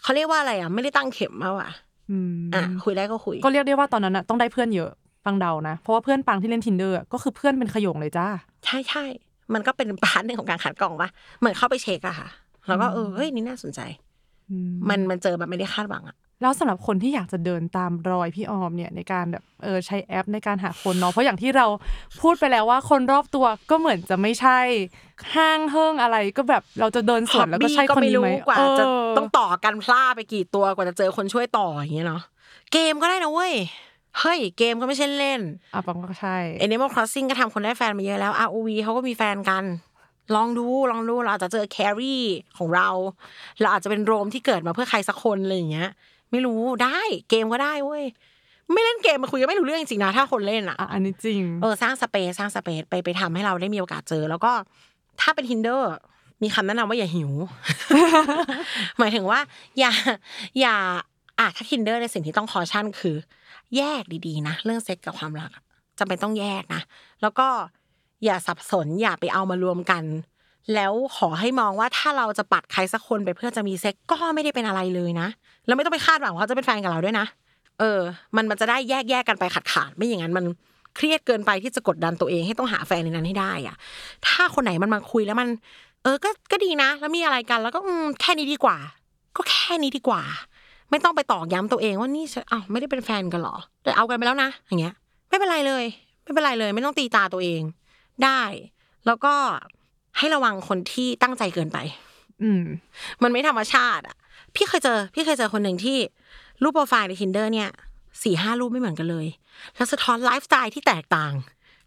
[0.02, 1.70] เขาเรียกว่าอะไรอะ ไม่ได้ตั้งเข็มมาว่ะ
[2.12, 4.92] อืมอะคุยได้ก็คุย ก็เรียกได้ว่าตอนนั้นน่ะต้องได้เพื่อนเยอะ
[5.26, 8.28] ฟังเดานะ เพราะว่าเพื่อนปังที่เล่น tinder อะก็คือเพื่อนเป็นขโยงเลยจ้า
[8.66, 9.04] ใช่ใช่
[9.54, 11.10] มันก็เป็น part หนึ่งของการคัดกรองปะ
[11.40, 12.28] เหมือนเข้าไปเช็คอะค่ะ
[12.68, 13.80] แล้วก็เออเฮ้ยนี่น่าสนใจ
[14.52, 21.66] อืมมันมันเจอแบบไม่ได้คาดหวังอะ แล้วสำหรับคนที่อยากจะเดินตามรอยพี่ออมเนี่ยในการแบบเออใช้แอปในการหาคนเนาะเพราะอย่างที่เรา
[22.22, 24.60] พูดไปแล้วว่าคนรอบตัวก็เหมือนจะไม่ใช่
[25.36, 28.86] ห้างเฮิ่งอะไรก็แบบเราจะเดินสวนแล้วก็ใช่ก็คนไม่นี้รู้ไหมกว่าเออจะ
[29.18, 32.22] ต้องต่อกันพลาไปกี่ตัวกว่าจะเจอคนช่วยต่ออย่างเงี้ยเนาะ
[32.74, 33.54] เกมก็ได้นะเว้ย
[34.20, 35.42] เฮ้ยเกมก็ไม่ใช่เล่น
[35.74, 39.64] อะปังก็ใช่ Animal Crossing ก็ทำคนได้แฟนมาเยอะแล้ว ROV เขาก็มีแฟนกัน
[40.36, 42.24] ลองดูลองดูเราอาจจะเจอแครี่
[42.58, 42.90] ของเรา
[43.62, 45.90] เราอาจจะเป็นโรมที่เกิดมาเพื่อใครสักคนอะไรอย่างเงี้ย
[46.32, 47.00] ไม่รู้ได้
[47.30, 48.04] เกมก็ได้เว้ย
[48.74, 54.52] ไม่เล่นเกมมาคุยกันไม่รู้เรื่องจริงๆนะถ้าคนเล่นอะอะอันนี้จริงเออสร้างสเปซสร้างสเปซไปไปทำให้เราได้มีโอกาสเจอ แล้วก็
[55.22, 55.82] ถ้าเป็น Tinder
[56.44, 57.32] มีคำแนะนำว่าอย่าหิว
[59.00, 59.40] หมายถึงว่า
[59.80, 59.92] อย่า
[60.60, 60.76] อย่า
[61.40, 63.16] อะถ้า Tinder ในสิ่งที่ต้องคอชั่นคือ
[63.78, 65.64] แยกดีๆนะเรื่องเซ็กกับความรักอะ
[66.00, 66.82] จำเป็นต้องแยกนะ
[67.22, 67.48] แล้วก็
[68.26, 70.04] อย่าสับสนอย่าไปเอามารวมกัน
[70.74, 75.28] แล้วขอให้มองว่าถ้าเราจะปัดใครสักคนไปเพื่อจะมีเซ็กก็ไม่ได้เป็นอะไรเลยนะ
[75.66, 77.26] แล้วไม่ต้องไปคาดหวังว่าเขาจะเป็นแฟนกับเราด้วยนะ
[77.80, 78.00] เออ
[78.36, 80.46] มันมันจะได้แยกแยกกันไปขาดขาดๆไม่อย่างนั้นมัน
[80.96, 83.76] เครียดเกินไปที่จะกดดันตัวเองให้ต้องหาแฟนในนั้นให้ได้อะ
[84.28, 85.48] ถ้าคนไหนมันมาคุยแล้วมัน
[86.04, 88.78] เออก็ก็ดีนะ แล้วมีอะไรกัน แล้วก็อืแค่นี้ดีกว่า
[89.38, 90.22] ก็แค่นี้ดีกว่า
[90.92, 94.94] ไม่ต้องไปตอกย้ำตัวเองว่านี่ฉันอ้าวไม่ได้เป็นแฟนกันหรอแต่เอากันไปแล้วนะอย่างเงี้ย
[95.30, 95.84] ไม่เป็นไรเลย
[96.24, 97.62] ไม่เป็นไรเลย ไม่ต้องตีตาตัวเอง
[98.24, 98.42] ได้
[99.06, 99.34] แล้วก็
[100.18, 101.78] ให้ระวังคนที่ตั้งใจเกินไป
[102.44, 102.64] อืม
[103.24, 104.18] มันไม่ธรรมชาติ อะ
[104.56, 105.98] พี่เคยเจอ พี่เคยเจอคนหนึ่งที่
[106.64, 107.70] รูปโปรไฟล์ใน tinder เนี่ย
[108.24, 109.28] สี่ห้ารูปไม่เหมือนกันเลย
[109.76, 111.34] แล้วสะท้อนไลฟ์สไตล์ที่แตกต่าง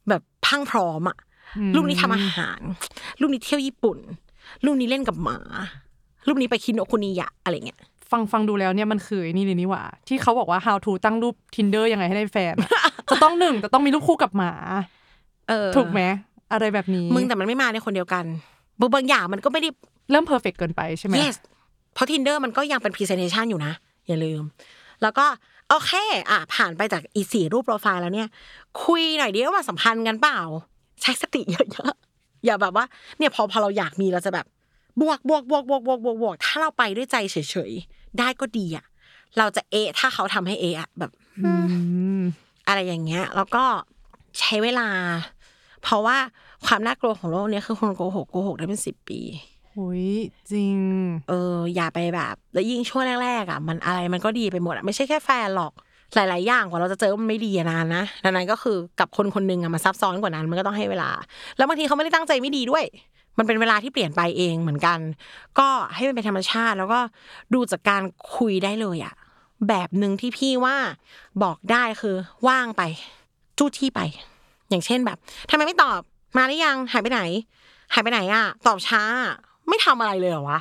[0.08, 1.16] แบบพรังพร้อมอะ
[1.58, 2.60] อืมรูปนี้ทำอาหาร
[3.20, 3.98] รูปนี้เที่ยวญี่ปุ่น
[4.64, 5.38] รูปนี้เล่นกับหมา
[6.26, 14.52] รูปนี้ไปคินโอคุนิยะอะไรเงี้ยฟังฟังดูแล้วเนี่ยมันคือไอ้นี่เลยนี่หว่า ที่เขาบอกว่า how to ตั้งรูป tinder ยังไงให้ได้แฟนอะจะต้องหนึ่งจะต้องมีรูปคู่กับหมา
[15.48, 16.00] เออ ถูกไหม
[16.52, 18.24] อะไรแบบนี้มึงแต่มันไม่มาในคนเดียวกัน
[18.80, 19.68] บางบางอย่างมันก็ไม่ได้
[20.10, 21.36] เริ่ม perfect เกินไปใช่ไหม yes
[21.94, 23.72] เพราะ tinder มันก็ยังเป็น presentation อยู่นะ
[24.08, 24.42] อย่าลืม
[25.02, 25.26] แล้วก็
[25.68, 25.92] โอเค
[26.30, 28.28] อะ ผ่านไปจากอีสี่รูปโปรไฟล์แล้วเนี่ย
[28.84, 30.40] คุยหน่อยเดียวว่าสัมพันธ์กันเปล่า
[31.02, 32.84] ใช้สติเยอะๆ อย่าแบบว่า
[33.18, 34.46] เนี่ยพอพอเราอยากมีเราจะแบบ
[35.00, 37.36] บวกบวกบวกบวกบวกบวกบวกถ้าเราไปด้วยใจเฉ
[37.70, 38.84] ยๆ ได้ก็ดีอะ
[39.38, 41.10] เราจะเอะถ้าเขาทำให้เอะอะแบบ
[41.44, 41.52] อื
[42.20, 42.22] ม
[42.68, 43.64] อะไรอย่างเงี้ย แล้วก็
[44.38, 44.88] ใช้เวลา
[45.82, 46.16] เพราะว่า
[46.66, 49.20] ความน่ากลัวของโลกเนี้ยคือคนโกหกโกหกได้เป็นสิบปี
[49.76, 50.06] หุย
[50.52, 50.76] จริง
[51.28, 55.72] เออ อย่าไปแบบ แล้วยิ่งช่วงแรกๆอะมันอะไรมันก็ดีไปหมดอะไม่ใช่แค่แฟนหรอก
[56.14, 61.10] หลายๆ อย่างกว่าเราจะเจอว่ามันไม่ดีอะนานนะดังนั้นก็คือกับคนคนหนึ่งอะมันซับซ้อนกว่านั้นมันก็ต้องให้เวลา
[61.56, 62.84] แล้วบางทีเขาไม่ได้ตั้งใจไม่ดีด้วย
[63.38, 64.98] มันเป็นเวลาที่เปลี่ยนไปเองเหมือนกัน
[65.58, 67.00] ก็ให้มันเป็นธรรมชาติ แล้วก็
[67.54, 68.02] ดูจากการ
[68.36, 69.14] คุยได้เลยอะ
[69.68, 70.76] แบบหนึ่งที่พี่ว่า
[71.42, 72.16] บอกได้คือ
[72.48, 72.82] ว่างไป
[73.58, 74.00] จู้ที่ไป
[74.70, 75.18] อย่างเช่นแบบ
[75.50, 76.00] ทำไมไม่ตอบ
[76.36, 77.20] มาหรือยังหายไปไหน
[77.94, 79.02] หายไปไหนอะ ตอบช้า
[79.68, 80.60] ไม่ทำอะไรเลยเหรอวะ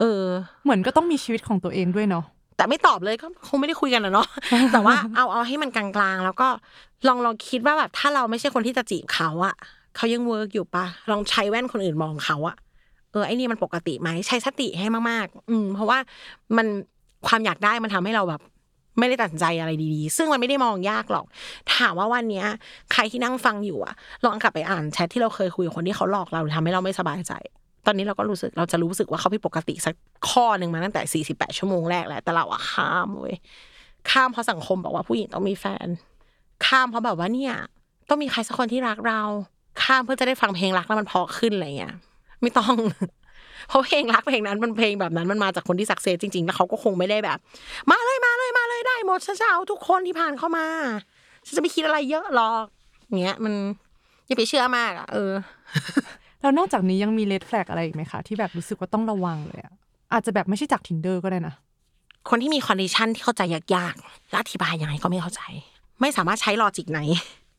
[0.00, 0.24] เออ
[0.62, 2.24] เหมือนก็ต้องมีชีวิตของตัวเองด้วยเนาะ
[2.56, 4.28] แต่ไม่ตอบเลยก็คงไม่ได้คุยกันนะเนาะ
[4.72, 6.48] แต่ว่าเอาเอาให้มันกลางๆ แล้วก็
[7.08, 9.54] ลองลองคิดว่าแบบถ้าเราไม่ใช่คนที่จะจีบเขาอะ
[9.96, 12.56] เขายังเวิร์กอยู่ปะลองใช้แว่นคนอื่นมองเขาอะ
[13.12, 15.98] เออไอ้นี่มันปกติไหมใช้สติให้มากๆ อืม เพราะว่า
[16.56, 16.66] มัน
[17.26, 18.40] ความอยากได้มันทำให้เราแบบ
[18.98, 21.26] ไม่ได้ตัดสินใจอะไรดีๆ ซึ่งมันไม่ได้มองยากหรอก
[21.74, 22.46] ถามว่าวันเนี้ย
[22.92, 27.32] ใครที่นั่งฟังอยู่อะลองกลับไปอ่านแชทที่เราเคยคุยกับคนที่เขาหลอกเราหรือทำให้เราไม่สบายใจ
[27.86, 29.94] ตอนนี้เราก็รู้สึกเราจะรู้สึกว่าเขาผิดปกติสัก
[30.30, 33.36] ข้อหนึ่งมาตั้งแต่ 48 ชั่วโมงแรกแล้วแต่เราอะข้ามเว้ย
[34.10, 35.86] ข้ามเพราะสังคมบอกว่าผู้หญิงต้องมีแฟน
[36.66, 37.54] ข้ามเพราะแบบว่าเนี่ย
[38.08, 39.22] ต้องมีใครสักคนที่รักเรา
[39.82, 41.94] ข้ามเพื่อจะได้ฟังเพลงรักแล้วมันเพอขึ้นอะไรเงี้ย
[42.42, 42.74] ไม่ต้อง
[43.68, 47.38] เพราะเพลงรักเพลงนั้นมันเพลงแบบนั้นมันมาจากคนที่สักเซสจริงๆ แล้วเขาก็คงไม่ได้แบบ
[47.90, 47.98] มา
[48.86, 50.66] ได้หมดฉันจะเอาทุกคนที่ผ่านเข้ามา
[51.46, 52.64] ฉันจะไม่คิดอะไรเยอะหรอก
[53.20, 53.54] เงี้ย มัน
[54.26, 55.32] อย่าไปเชื่อมากอะเออ
[56.40, 59.72] แล้วนอกจากนี้ยังมีเลดแฟลกอะไรอีกไหมคะ ที่แบบรู้สึกว่าต้องระวังเลยอะ
[60.12, 61.54] อาจจะแบบไม่ใช่จาก tinder ก็ได้นะ
[62.30, 65.42] คนที่มี condition ที่เข้าใจยากๆและอธิบายยังไงก็ไม่เข้าใจ
[66.00, 67.00] ไม่สามารถใช้ logic ไหน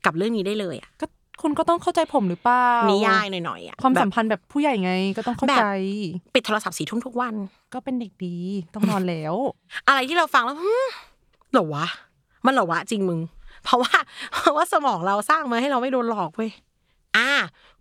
[0.05, 1.05] กับเรื่องนี้ได้เลยอะก็
[1.41, 5.65] คุณก็ต้องเข้าใจผมหรือเปล่านินิยายหน่อยๆอะแบบความสัมพันธ์แบบผู้ใหญ่ไงก็ต้องเข้าใจ
[6.33, 7.35] ปิดโทรศัพท์สี่ทุ่มทุกวัน
[7.73, 8.35] ก็เป็นเด็กดี
[8.73, 9.35] ต้องนอนแล้ว
[9.87, 10.57] อะไรที่เราฟังแล้ว
[11.53, 11.85] หึเหรอวะ
[12.45, 13.19] มันเหรอวะจริงมึง
[13.63, 13.93] เพราะว่า
[14.33, 16.51] เพราะว่าสมองเราสร้างมาให้เราไม่โดนหลอกเว้ย
[17.17, 17.29] อ่า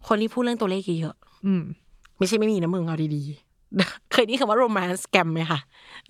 [0.07, 1.17] คนที่พูดเรื่องตัวเลขเยอะ
[1.47, 5.61] อืมๆไม่ใช่ไม่มีนะมึงเอาดีๆ เคยได้ยินคำว่า romance scam ไหมคะ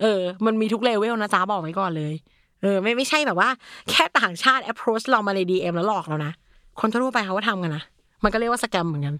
[0.01, 2.13] เออ มันมีทุกเลเวลนะจ๊ะบอกไว้ก่อนเลย
[2.61, 3.49] เออ ไม่ไม่ใช่แบบว่า
[3.89, 6.31] แค่ต่างชาติ approach เรามาใน DM แล้วหลอกเรานะ
[6.79, 7.83] คนทั่วๆไปเขาก็ทำกันนะ
[8.23, 9.15] มันก็เรียกว่า scam เหมือนกัน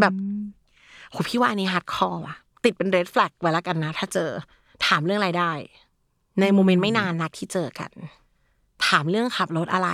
[0.00, 0.12] แบบ
[1.10, 4.30] โหพี่ว่าอันนี้ hardcore ว่ะ ติดเป็น red flag ไว้แล้วกันนะ ถ้าเจอ
[4.86, 5.50] ถามเรื่องรายได้
[6.40, 7.90] ใน moment ไม่นานนักที่เจอกัน
[8.86, 9.90] ถามเรื่องขับรถอะไร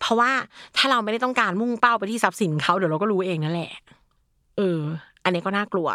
[0.00, 0.30] เพราะว่า
[0.76, 3.70] ถ้าเราไม่ได้ต้องการมุ่งเป้าไปที่ทรัพย์สินเขาเดี๋ยวเราก็รู้เองนั่นแหละ
[4.56, 4.80] เออ
[5.24, 5.88] อันนี้ก็น่ากลัว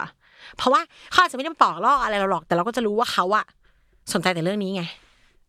[0.58, 0.82] เพราะว่า
[1.12, 3.46] เขาอาจจะไม่ได้มาปอกลอกอะไรเราหรอก แต่เราก็จะรู้ว่าเขาอะ
[4.14, 4.84] สนใจแต่เรื่องนี้ไง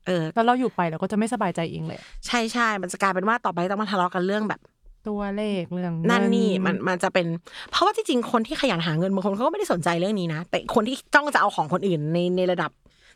[0.07, 4.61] เออ แล้วเราอยู่ไปเราก็จะไม่สบายใจเองเลย ใช่ใช่มันจะกลายเป็นว่าต่อไปต้องมาทะเลาะกันเรื่องแบบ
[5.09, 7.26] ตัวเลขเรื่องนั่นเงินี่มันมันจะเป็น
[7.70, 12.70] เพราะว่าที่จริงคนที่ขยันหาเงินบางคนเขาก็ไม่ได้สนใจเรื่องนี้นะแต่คนที่จ้องจะเอาของคนอื่นในในระดับ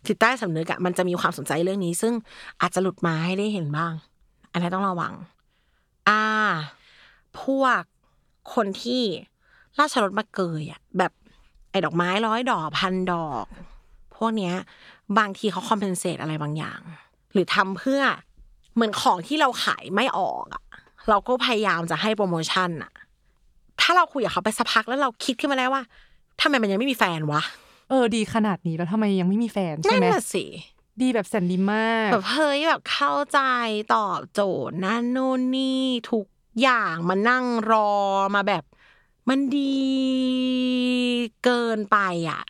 [0.07, 2.13] จิตใต้สำนึกอะมันจะมีความสนใจเรื่องนี้ ซึ่ง
[2.61, 3.93] อาจจะหลุดมาให้ได้เห็นบ้าง
[4.53, 5.15] อันนี้ต้องระวัง
[6.09, 6.23] อ่า
[7.41, 7.81] พวก
[8.55, 9.03] คนที่
[9.79, 11.13] ราชรถมาเกยอะแบบ
[11.71, 13.47] ไอ้ดอกไม้ร้อยดอกพันดอก
[14.17, 14.55] พวกเนี้ย
[15.19, 16.81] บางทีเขา compensate อะไรบางอย่าง
[17.33, 18.03] หรือทำเพื่อ
[18.75, 20.63] เหมือนของที่เราขายไม่ออกอะ
[21.09, 22.93] เราก็พยายามจะให้โปรโมชั่นอะ
[23.81, 25.83] ถ้าเราคุยกับเขาไปสักพักแล้วเราคิดขึ้นมาได้ว่า
[26.41, 27.43] ทำไมมันยังไม่มีแฟนวะ
[27.89, 30.45] เออดีขนาดนี้แล้วทำไมยังไม่มีแฟนใช่นั่นไหมน่ะสิ
[31.01, 33.41] ดีแบบแสนดีมากแบบเฮ้ยแบบเข้าใจ
[33.95, 36.27] ตอบโจทย์นั่นนู่นนี่ทุก
[36.61, 37.91] อย่างมานั่งรอ
[38.35, 38.65] มาแบบ
[39.29, 39.77] มันดี
[41.45, 41.99] เกินไป
[42.31, 42.43] อะ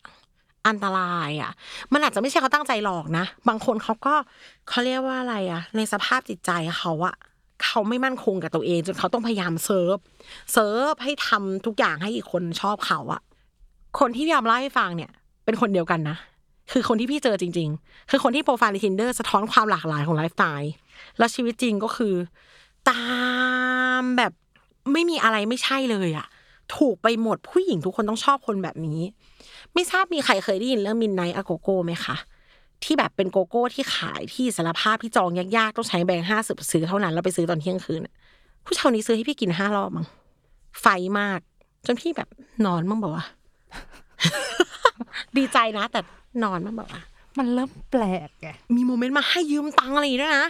[0.66, 1.50] อันตรายอะ
[1.92, 4.14] มันอาจจะไม่ใช่เขาตั้งใจหลอกนะ บางคนเขาก็
[4.68, 7.14] เขาเรียกว่าอะไรอะ ในสภาพจิตใจเขาอะ
[7.64, 9.96] เขาไม่มั่นคงกับตัวเองจนเขาต้องพยายาม serve
[10.52, 13.22] serve ให้ทำทุกอย่างให้อีกคนชอบเขาอะ
[13.98, 15.12] คนที่พี่ยอมเล่าให้ฟังเนี่ย
[15.46, 16.16] เป็นคนเดียวกันนะ
[16.72, 20.72] คือคนที่พี่เจอจริง ๆ คือคนที่โปรไฟล์ใน tinder สะท้อนความหลากหลายของไลฟ์สไตล์
[21.18, 22.14] แล้วชีวิตจริงก็คือ
[22.90, 23.04] ตา
[24.00, 24.32] มแบบ
[24.92, 26.26] ไม่มีอะไรไม่ใช่เลยอะ
[26.76, 29.00] ถูกไปหมดผู้หญิงทุกคนต้องชอบคนแบบนี้
[29.74, 32.16] ไม่ทราบมีใครเคยได้ยินเรื่องมินไนอะโกโก้ไหมคะ
[32.84, 38.00] ที่แบบเป็นโกโก้ที่ขายที่สารภาพที่จองยากๆต้องใช้แบงค์ห้าสิบซื้อเท่านั้น แล้วไปซื้อตอนเที่ยงคืน
[38.64, 40.06] ผู้ชายคนนี้ซื้อให้พี่กินห้ารอบมั้ง
[40.80, 40.86] ไฟ
[41.18, 41.40] มาก
[41.86, 42.28] จนพี่แบบ
[42.66, 43.24] นอนมั้งบอกว่า
[45.36, 46.00] ดีใจนะ แต่
[46.44, 47.02] นอนมั้งบอกว่า
[47.38, 50.46] มันเริ่มแปลกไงมีโมเมนต์มาให้ยืมตังค์อะไรอย่างงี้ด้วยนะ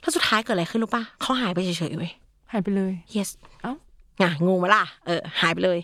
[0.00, 2.12] แล้วสุดท้ายเกิดอะไรขึ้นรู้ปะเขาหายไปเฉยๆเว้ย
[2.52, 3.30] หายไปเลย yes
[3.62, 3.72] เอ้า
[4.18, 5.78] ไงงงมาล่ะเออ หายไปเลย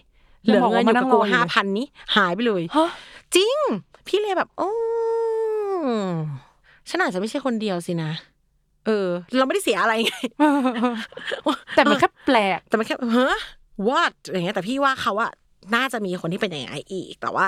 [0.44, 2.90] เหแล้ลืวอบอกเงิว่านอยู่มานั่กับงกูรออยู่ห้าพันนี้ หายไปเลยฮะ
[3.36, 3.58] จริง
[4.06, 4.70] พี่เลยแบบโอ้
[6.88, 8.10] ฉันอาจจะไม่ใช่คนเดียวสินะ
[8.86, 10.12] เออ เราไม่ได้เสียอะไรไง
[11.76, 13.28] แต่มันแค่แปลก แต่มันแค่เฮ้
[13.88, 15.30] what อย่างเงี้ยแต่พี่ว่าเขาอะ
[15.74, 17.46] น่าจะมีคนที่เป็นอย่างไงอีก แต่ว่า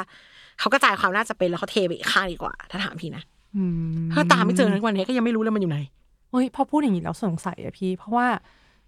[0.61, 3.23] เขากระจายความน่าจะเป็นแล้วเขาเทไปอีกข้างดีกว่า ถ้าถามพี่นะ
[3.57, 3.65] อื
[4.07, 5.79] มถ้าตามไม่เจอทุกวันนี้ก็ยังไม่รู้เลยมันอยู่ไหน
[6.31, 8.27] เฮ้ยพอพูดอย่างนี้แล้วสงสัยอะพี่ เพราะว่า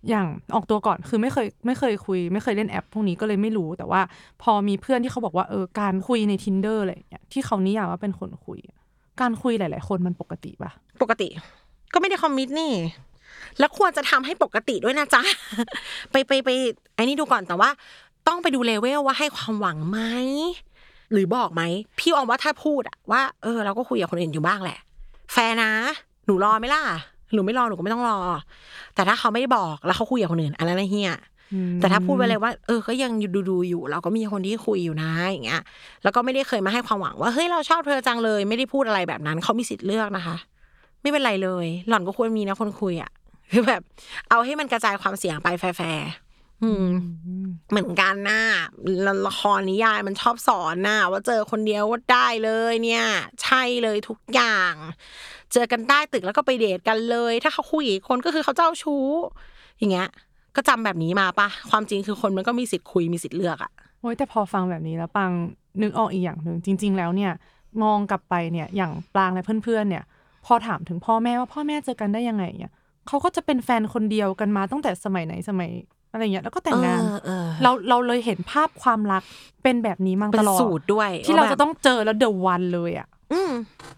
[0.08, 4.00] อย่างออกตัวก่อนคือไม่เคยไม่เคยคุย ไม่เคยเล่นแอป พวกนี้ก็เลยไม่รู้แต่ว่า
[4.42, 8.78] พอมีเพื่อนที่เขาบอกว่าเออการคุยใน tinder อะไรอย่างเงี้ยที่เขานิยามว่าเป็นคนคุยอะ
[9.20, 10.70] การคุยหลาย ๆ คนมันปกติปะ
[11.02, 11.28] ปกติ
[11.92, 12.72] ก็ไม่ได้ commit นี่
[13.58, 15.22] แล้วควรจะทำให้ปกติด้วยนะจ๊ะ
[16.10, 16.48] ไปไปไป
[16.94, 17.70] ไอ้นี่ดูก่อนแต่ว่า
[18.28, 19.98] ต้องไปดูเลเวลว่าให้ความหวังไหม
[21.12, 21.62] หรือบอกไหม
[21.98, 24.78] พี่ออมว่าถ้าพูดอะว่าเออเราก็คุยกับคนอื่นอยู่บ้างแหละ
[25.32, 25.70] แฟร์นะ
[26.26, 26.82] หนูรอไหมล่ะ
[27.34, 28.18] หนูไม่รอหนูก็ไม่ต้องรอ
[28.94, 31.12] แต่ถ้าเขาไม่ได้บอกแล้วเขาคุยกับคนอื่นอันนั้นนะเฮีย
[31.52, 35.62] อืมแต่ถ้าพูดไปเลยว่า เออ ก็ยังดูดูๆอยู่ เราก็มีคนที่คุยอยู่นะอย่างเงี้ย
[36.02, 40.36] แล้วก็ไม่ได้เคยมาให้ความหวังว่าเฮ้ยเราชอบเธอจังเลย ไม่ได้พูดอะไรแบบนั้น เขามีสิทธิ์เลือกนะคะ
[41.02, 43.10] ไม่เป็นไรเลย หล่อนก็ควรมีนะคนคุยอะ
[43.52, 43.82] คือแบบ
[44.30, 46.10] เอาให้มันกระจายความเสี่ยงไปแฟร์ๆอืมอืม
[47.70, 48.40] เหมือนกันนะ
[49.06, 53.04] ละละครนิยายมันชอบสอนนะว่าเจอคนเดียวว่าได้เลยเนี่ย
[53.42, 54.74] ใช่เลยทุกอย่าง
[55.52, 59.06] เจอกันใต้ตึกแล้วก็ไปเดทกันเลย ถ้าเขาคุยคนก็คือเขาเจ้าชู้
[59.78, 60.08] อย่างเงี้ย
[60.56, 65.30] ก็จำแบบนี้มาปะความจริงคือคนมันก็มีสิทธิ์คุยมีสิทธิ์เลือกอะโอ้ยแต่พอฟังแบบนี้แล้วปัง
[65.82, 67.32] นึกออกอีกอย่างหนึ่งจริง ๆ แล้วเนี่ย
[67.82, 70.04] มองกลับไปเนี่ยอย่างปางและเพื่อนๆเนี่ย
[70.46, 72.72] พอถามถึงพ่อแม่ว่าพ่อแม่เจอกันได้ยังไงเนี่ย
[73.08, 75.70] เขาก็จะเป็นแฟนคนเดียวกันมาตั้งแต่สมัยไหนสมัย
[76.12, 79.22] อะไรเงี้ยแล้วก็แต่งงานเออเออเราเราเลยเห็นภาพความรัก
[79.62, 83.52] เป็นแบบนี้มาเป็ตนลอดสูตรด้วย ที่เราว่จะต้องเจอแล้วเดอะวันเลยอะอืม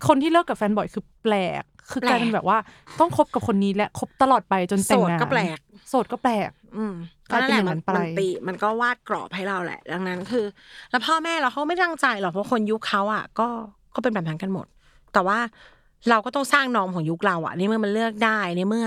[0.08, 2.58] คนที่เลิกกับแฟนบ่อยคือแปลก คือกลายเป็นแบบว่า
[3.00, 5.58] ต้องคบกับคนนี้และคบตลอดไปจนแต่งงานโสดก็แปลก
[5.88, 6.94] โสดก็แปลก อืม
[7.30, 10.44] กลายเป็นอย่างนั้นไปมันตีมันก็วาดกรอบให้เราแหละ ดังนั้นคือ
[10.90, 13.48] แล้วพ่อแม่เราเขาไม่ตั้งใจหรอกเพราะคนยุคเขาอะ ก็
[13.94, 14.66] ก็เป็นแบบนั้นกันหมด
[15.12, 15.38] แต่ว่า
[16.10, 18.86] เราก็ต้องสร้างนอมของยุคเราอะในเมื่อมันเลือกได้ในเมื่อ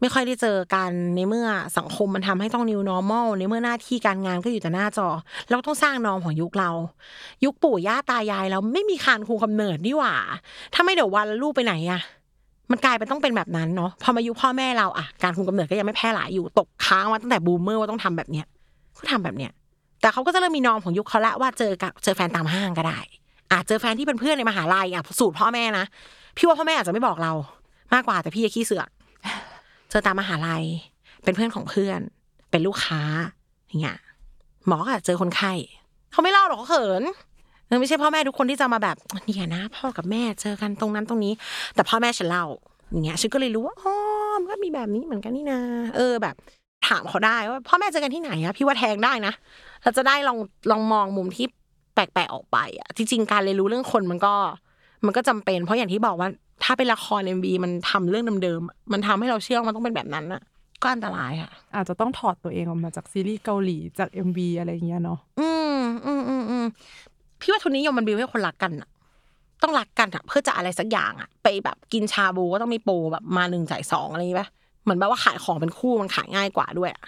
[0.00, 1.46] ไม่ค่อยได้เจอกันในเมื่อ
[1.78, 5.08] สังคมมันทำให้ต้อง new normal ในเมื่อหน้าที่การงานก็อยู่แต่หน้าจอ
[5.48, 6.70] เราก็ต้องสร้างนอมของยุคเรา
[7.44, 10.14] ยุคปู่ย่าตายายเราไม่มีคานคูกำเนิดนี่หว่า
[10.74, 12.00] ถ้าไม่เดี๋ยววันละลูกไปไหนอะ
[12.70, 18.46] มันกลายเป็นต้องเป็นแบบนั้นเนาะพอมายุคพ่อแม่เราอะการคุมกำเนิดก็ยังไม่แพร่หลายอยู่ตกค้างมาตั้งแต่บูมเมอร์ว่าต้องทำแบบเนี้ย
[18.98, 19.52] ก็ทำแบบเนี้ย
[20.00, 22.98] แต่เขาก็จะเริ่มมีนอมของยุคเขาละว่าเจอกับเจอแฟนตามห้างก็ได้
[23.52, 25.84] อาจเจอแฟนที่เป็นเพื่อนในมหาลัยอะสูตรพ่อแม่นะ
[26.36, 27.32] พี่ว่าพ่อแม่อาจจะไม่บอกเรา
[27.94, 28.88] มากกว่าแต่พี่จะขี้เสือก
[29.90, 30.64] เจอตามมหาลัย
[31.24, 32.00] เป็นเพื่อนของเพื่อน
[32.50, 33.00] เป็นลูกค้า
[33.66, 33.98] อย่างเงี้ย
[34.66, 35.52] หมอก็อาจเจอคนไข้
[36.12, 37.02] เขาไม่เล่าหรอกเขาเขิน
[37.80, 41.32] ไม่ใช่พ่อแม่ทุกคนที่จะมาแบบเนี่ยนะ พ่อกับแม่เจอกันตรงนั้นตรงนี้
[41.74, 42.44] แต่พ่อแม่ฉันเล่า
[42.90, 43.94] อย่างเงี้ยฉันก็เลยรู้ว่าอ๋อ
[44.40, 45.60] มันก็มีแบบนี้เหมือนกันนี่นา
[45.96, 46.34] เออแบบ
[46.88, 49.32] ถามเขาได้ว่าพ่อแม่เจอกันที่ไหนอะพี่ว่าแทงได้นะ
[49.82, 50.38] เราจะได้ลอง
[50.70, 51.46] ลองมองมุมที่
[51.94, 54.34] แปลกๆออกไปอะจริงๆการเรียนรู้เรื่องคนมันก็
[55.06, 56.28] มันก็จำเป็น เพราะอย่างที่บอกว่า
[56.64, 60.42] ถ้าเป็นละครเอ็มบีมันทำเรื่องเดิมๆอะมันทำให้เราเชื่อว่ามันต้องเป็นแบบนั้นอะ
[60.82, 66.66] ก็อันตรายอะอาจจะต้องถอดตัวเองออกมาจากซีรีส์เกาหลีจาก MV อะไรอย่างเงี้ยเนาะอืมอืมอืมอืม
[67.40, 68.88] พี่ว่าทุนนิยมมันบิวให้คนรักกันอะ
[69.62, 74.48] ต้องรักกันอะเพื่อจะอะไรสักอย่างอะไปแบบกินชาบูก็ต้องมีโปรแบบมาหนึ่งจ่ายสองอะไรอย่างงี้ปะ
[74.82, 77.02] เหมือนแบบว่าขายของเป็นคู่มันขายง่ายกว่าด้วยอะ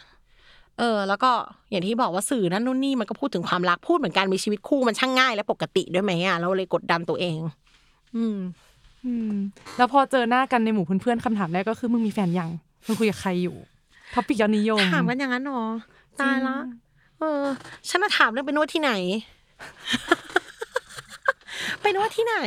[0.79, 1.31] เออ แล้วก็
[1.71, 7.39] อย่างที่บอกว่าสื่อนั่นนู่นนี่มันก็พูดถึงความรักพูดเหมือนการมีชีวิตคู่มันช่างง่ายและปกติด้วยไหมอะเราเลยกดดันตัวเอง
[8.17, 8.39] อืม
[9.05, 9.33] อืม
[9.77, 12.51] แล้วพอเจอหน้ากันในหมู่เพื่อนๆคำถามแรกก็คือมึงมีแฟนยัง
[12.87, 13.57] มึงคุยกับใครอยู่
[14.15, 15.65] ท็อปิกยอดนิยมถามกันอย่างนั้นหรอ
[16.21, 16.57] ตายละ
[17.19, 17.43] เออ
[17.89, 18.93] ฉันมาถามเรื่องไปนวดที่ไหน
[21.81, 22.39] ไปนวดที่ไหน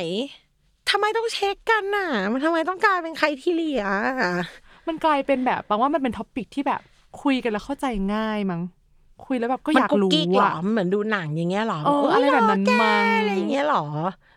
[0.89, 3.83] ทำไมต้องเช็คกันน่ะ มันทำไมต้องกลายเป็นใครที่เลีย
[4.87, 6.81] มันกลายเป็นแบบแปลว่ามันเป็นท็อปิกที่แบบ
[7.21, 7.85] คุยกันแล้วเข้าใจ
[8.15, 8.61] ง่ายมั้ง
[9.25, 13.83] คุยแล้วแบบก็อยากมันรู้กิ๊กเหรออะมันเหมือนดูหนังอย่างเงี้ยเหรอเอออะไรแบบนั้นโยแกมั้งอะไรอย่างเงี้ยเหรอ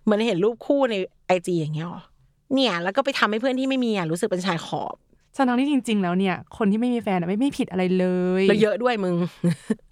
[0.02, 0.94] เหมือนเห็นรูปคู่ใน
[1.26, 2.02] ไอจีอย่างเงี้ยเหรอ
[2.54, 4.96] เนี่ยแล้วก็ไปทำให้เพื่อนที่ไม่มีอะรู้สึกเป็นชายขอบ
[5.36, 8.06] ทั้งที่จริง ๆ แล้วเนี่ย คนที่ไม่มีแฟนอะไม่ไม่ผิดอะไรเล
[8.42, 9.16] ยแล้วเยอะด้วยมึง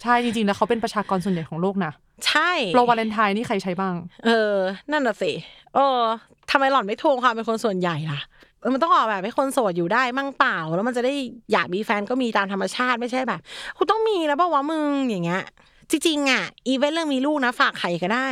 [0.03, 1.93] ใช่จริง ๆ แล้วเขาเป็นประชากรส่วนใหญ่ของโลกนะ
[2.27, 3.95] ใช่โปรวาเลนไทน์นี่ใครใช้บ้าง
[4.27, 4.55] เออ
[4.91, 5.33] นั่นน่ะสิ
[5.75, 6.01] เออ
[6.51, 8.38] ทำไมหล่อนไม่ทวงความเป็นคนส่วนใหญ่ล่ะเออ
[8.75, 11.15] มันต้องออกแบบให้คนโสดอยู่ได้มั่งเปล่า แล้วมันจะได้
[11.53, 13.41] อยากมีแฟนก็มีตามธรรมชาติไม่ใช่แบบ
[13.77, 15.43] คุณต้องมีแล้วเปล่าวะมึงอย่างเงี้ย
[15.91, 18.29] จริงๆอะ อีเวนต์เรื่องมีลูกนะฝากไข่ก็ได้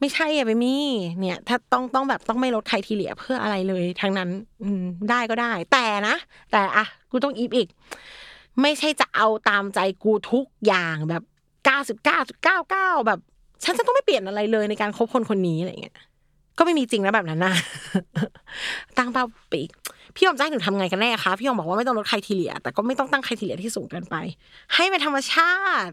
[0.00, 0.74] ไม่ใช่อย่าไปมี
[1.20, 4.30] เนี่ย ถ้าต้องต้องแบบต้องไม่ลดใครทีเหลียเพื่ออะไรเลยทั้งนั้น
[4.62, 6.16] อืมได้ก็ได้ แต่นะ
[6.50, 7.68] แต่อะกูต้องอีฟอีก
[8.62, 11.22] ไม่ใช่จะเอาตามใจกูทุกอย่างแบบ
[11.64, 13.18] เก้าสิบเก้าจุดเก้าเก้าแบบ
[13.64, 15.96] ฉันจะต้องไม่เปลี่ยนอะไรเลยในการคบคนคนนี้อะไรเงี้ย
[16.58, 17.54] ก็ไม่มีจริงนะแบบนั้นนะ
[18.98, 19.70] ตั้งเป้าไปอีก
[20.14, 24.16] พี่ยอมจะให้หนูทำไงกันแน่คะพี่ยอมบอกว่าไม่ต้องลดใครทีเหลียแต่ก็ไม่ต้องตั้งใครทีเหลียที่สูงเกินไป
[24.74, 25.54] ให้เป็นธรรมชา
[25.86, 25.92] ติ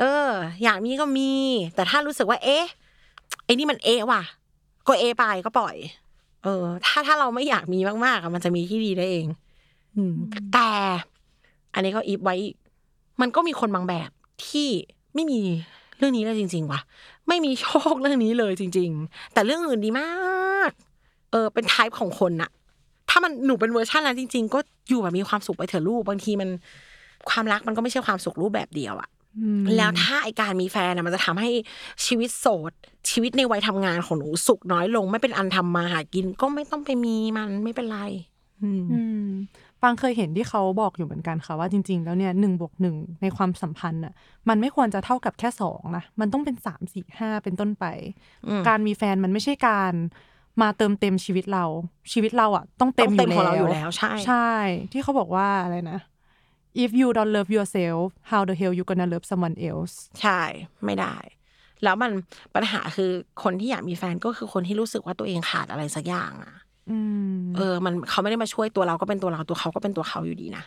[0.00, 0.28] เออ
[0.64, 1.32] อยากมีก็มี
[1.74, 2.64] แต่ถ้ารู้สึกว่า เอ๊ะ
[3.44, 4.22] ไอ้นี่มันเอ๊ะว่ะ
[4.86, 5.76] ก็เอะไปก็ปล่อย
[6.44, 9.26] เออ ถ้าถ้าเราไม่อยากมีมากๆอะมันจะมีที่ดีได้เอง
[9.96, 10.14] อืม
[10.54, 10.70] แต่
[11.74, 12.56] อันนี้ก็อีฟไว้อีก
[13.20, 14.10] มันก็มีคนบางแบบ
[14.48, 14.68] ที่
[15.14, 15.40] ไม่มี
[15.98, 16.80] เรื่องนี้เลยจริง ๆว่ะ
[17.28, 20.70] ไม่มีโชคเรื่องนี้เลยจริง ๆ แต่เรื่องอื่นดีมาก
[21.30, 22.50] เออเป็นไทป์ของคนน่ะ
[23.10, 26.50] ถ้ามันหนูเป็นเวอร์ชันนั้นจริง ๆ ก็อยู่แบบมีความสุขไปเถอะลูกบางทีมัน
[27.30, 31.50] ความรักมันก็ไม่ใช่ความสุขรูปแบบเดียวอะอืมแล้วถ้าไอการมีแฟนอะมันจะทำให้
[32.06, 32.72] ชีวิตโสด
[33.10, 37.98] ชีวิตในวัยทำงานของหนูสุขน้อยลง ไม่เป็นอันทำมาหากิน ก็ไม่ต้องไปมีมันไม่เป็นไร
[38.62, 39.32] อืม
[39.84, 44.12] อืมฟังเคยเห็นที่เขาบอกอยู่เหมือนกันค่ะว่าจริง ๆ แล้วเนี่ยหนึ่งบวกหนึ่งในความสัมพันธ์อะ
[44.48, 47.84] มันไม่ควรจะเท่ากับแค่สองนะมันต้องเป็นสามสี่ห้าเป็นต้นไป
[48.48, 49.92] อืมการมีแฟนมันไม่ใช่การ
[50.62, 51.64] มาเติมเต็มชีวิตเรา
[52.12, 54.50] ชีวิตเราอะ ต้องเต็มต้องอเต็มยู่ของแล้เราวอยู่แล้วใช่ใช่
[54.92, 56.00] ที่เขาบอกว่าอะไรนะ
[56.84, 60.42] if you don't love yourself how the hell you gonna love someone else ใช่
[60.84, 61.16] ไม่ได้
[61.84, 62.12] แล้วมัน
[62.54, 63.10] ปัญหาคือ
[63.42, 66.54] คนที่อยากมีแฟนก็คือคนที่รู้สึกว่าตัวเองขาดอะไรสักอย่างอะ
[66.90, 66.98] อื
[67.33, 70.64] ม เออมันเขาไม่ได้มาช่วยตัวเราก็เป็นตัวเราตัวเขาก็เป็นตัวเขาอยู่ดีนะ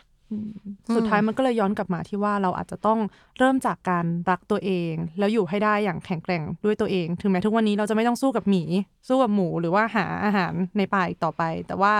[0.94, 2.98] สุดท้ายมันก็เลยย้อนกลับมาที่ว่าเราอาจจะต้อง
[3.38, 8.62] เริ่มจากการรักตัวเอง แล้วอยู่ให้ได้อย่างแข็งแกร่งด้วยตัวเอง ถึงแม้ทุกวันนี้เราจะไม่ต้องสู้กับหมี
[9.08, 11.94] สู้กับหมูหรือว่าหาอาหารในป่าอีกต่อไป แต่ว่า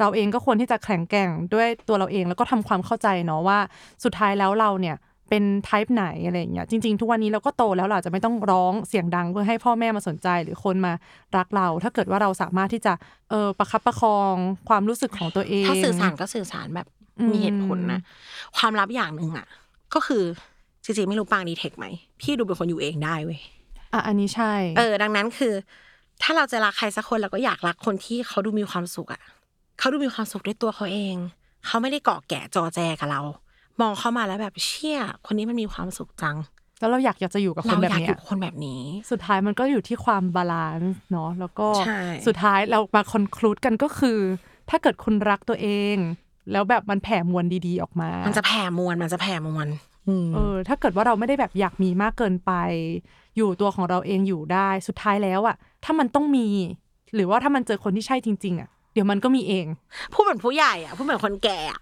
[0.00, 3.58] เราเองก็ควรที่จะแข็งแกร่งด้วยตัวเราเองแล้วก็ทำความเข้าใจเนาะว่า
[4.04, 4.96] สุดท้ายแล้วเราเนี่ย
[5.28, 10.92] เป็น type ไหนอะไรอย่างเงี้ยจริง ๆ ทุกวันนี้เราก็โตแล้วเราอาจจะไม่ต้องร้องเสียงดังเพื่อให้พ่อแม่มาสนใจหรือคนมา
[11.36, 12.92] รักเรา ถ้าเกิดว่าเราสามารถที่จะ
[13.30, 14.34] เออประคับประคอง
[14.68, 16.86] ความรู้สึกของตัวเอง ถ้าสื่อสารก็สื่อสารแบบ
[17.20, 18.00] อืมมีเหตุผลนะ
[18.56, 19.46] ความลับอย่างหนึ่งอะ
[19.94, 20.24] ก็คือ
[20.84, 21.86] จริงๆไม่รู้ปาง detect ไหม
[22.20, 23.40] พี่ดูเป็นคนอยู่เองได้เว้ย
[23.92, 25.54] อะอันนี้ใช่ เออ ดังนั้นคือ
[26.22, 29.22] ถ้าเราจะรักใครสักคนเราก็อยากรักคนที่เขาดูมีความสุขอะ
[29.78, 31.16] เขาดูมีความสุขด้วยตัวเขาเอง
[31.66, 33.20] เขาไม่ได้เกาะแกะจอแจกับเรา
[33.80, 36.36] มองเข้ามาแล้วแบบเชี่ย คนนี้มันมีความสุขจัง
[36.80, 44.18] แล้วเราอยากอยากจะอยู่กับคนแบบเนี้ยเราอยากอยู่กับคนแบบนี้ สุดท้ายมันก็อยู่ที่ความ balance เนาะแล้วก็ใช่สุดท้ายเรามา conclude กันก็คือ
[44.70, 45.96] ถ้าเกิดคุณรักตัวเอง
[46.52, 49.68] แล้วแบบมันแผ่มวลดีๆออกมา มันจะแผ่มวลมันจะแผ่มวล
[50.08, 52.52] อืมเออ ถ้าเกิดว่าเราไม่ได้แบบอยากมีมากเกินไป
[53.36, 56.48] อยู่ตัวของเราเองอยู่ได้สุดท้ายแล้วอะถ้ามันต้องมี
[57.14, 59.66] หรือว่าถ้ามันเจอคนที่ใช่จริง ๆอะเดี๋ยวมันก็มีเอง
[60.12, 61.80] พูดเหมือนผู้ใหญ่อะพูดเหมือนคนแก่อะ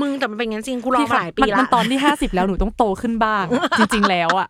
[0.00, 3.44] มึงแต่มันเป็นงั้นจริงกูรอพี่มาคะหลายปีมันละมันตอนที่ห้าสิบแล้วหนูต้องโตขึ้นบ้าง
[3.78, 4.48] จริง ๆ แล้วอะ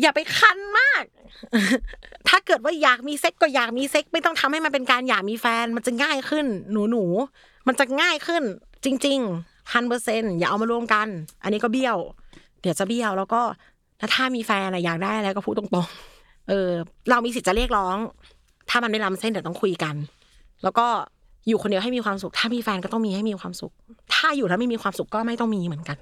[0.00, 1.04] อย่าไปคันมาก
[2.28, 8.42] ถ้าเกิดว่าอยากมีเซ็กก็อยากมีเซ็กไม่ต้องทำให้มันเป็นการอยากมีแฟน มันจะง่ายขึ้น หนูหนูๆมันจะง่ายขึ้น
[8.84, 11.06] จริงๆพันเปอร์เซ็นอย่าเอามารวมกัน
[11.42, 11.96] อันนี้ก็เบี้ยว
[12.60, 13.40] เดี๋ยวจะเบี้ยวแล้วก็
[14.14, 16.70] ถ้ามีแฟนอะอยากได้อะไรก็พูดตรงๆเออ
[17.10, 17.96] เรามีสิทธิ์จะเรียกร้อง
[18.70, 19.94] ถ้ามันไม่ล้ำเส้นเดี๋ยวต้องคุยกัน
[20.62, 20.86] แล้วก็
[21.48, 23.72] อยู่คนเดียวให้มีความสุข ถ้ามีแฟนก็ต้องมีให้มีความสุข
[24.14, 25.96] ถ้าอยู่ถ้าไม่มีความสุขก็ไม่ต้องมีเหมือนกัน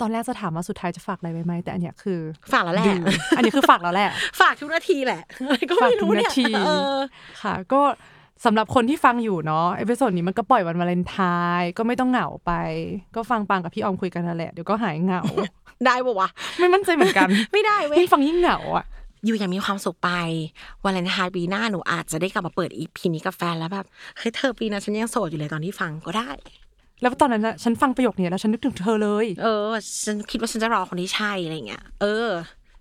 [0.00, 2.20] ตอนแรกจะถามว่าสุดท้ายจะฝากอะไรไว้ไหมแต่อันเนี้ยคือ
[2.52, 3.04] ฝากแล้วแหละดื่ม
[3.36, 6.96] อันนี้คือฝากแล้วแหละ ฝากทุกนาทีแหละอะไรก็ไม่รู้เนี่ยฝากทุกนาทีเออ
[7.42, 7.80] ค่ะ ก็
[8.44, 11.16] สำหรับคนที่ฟังอยู่เนาะ episode นี้มันก็ปล่อยวันวาเลนไท
[11.60, 12.52] น์ก็ไม่ต้องเหงาไป
[13.16, 15.22] ก็ฟังปังกับพี่ออมคุยกันนั่นแหละเดี๋ยวก็หายเหงา
[15.86, 16.28] ได้ปะวะ
[16.58, 18.84] ไม่มั่นใจเหมือนกัน ไม่ได้เว้ยยิ่งฟังยิ่งเหงาอะ
[19.24, 20.10] อยู่อย่างมีความสุขไป
[20.84, 23.86] วันเลนไทน์ปีหน้าหนูอาจจะได้กลับมาเปิด EP นี้กับแฟนแล้วแบบ
[24.18, 26.30] เฮ้ยเธอปีนั้นฉันยังโสดอยู่เลยตอนที่ฟังก็ได้
[27.02, 29.70] แล้วตอนนั้นนะฉันฟังประโยคนี้แล้วฉันนึกถึงเธอเลย เออ
[30.04, 32.28] ฉันคิดว่าฉันจะรอคนที่ใช่อะไรเงี้ยเออ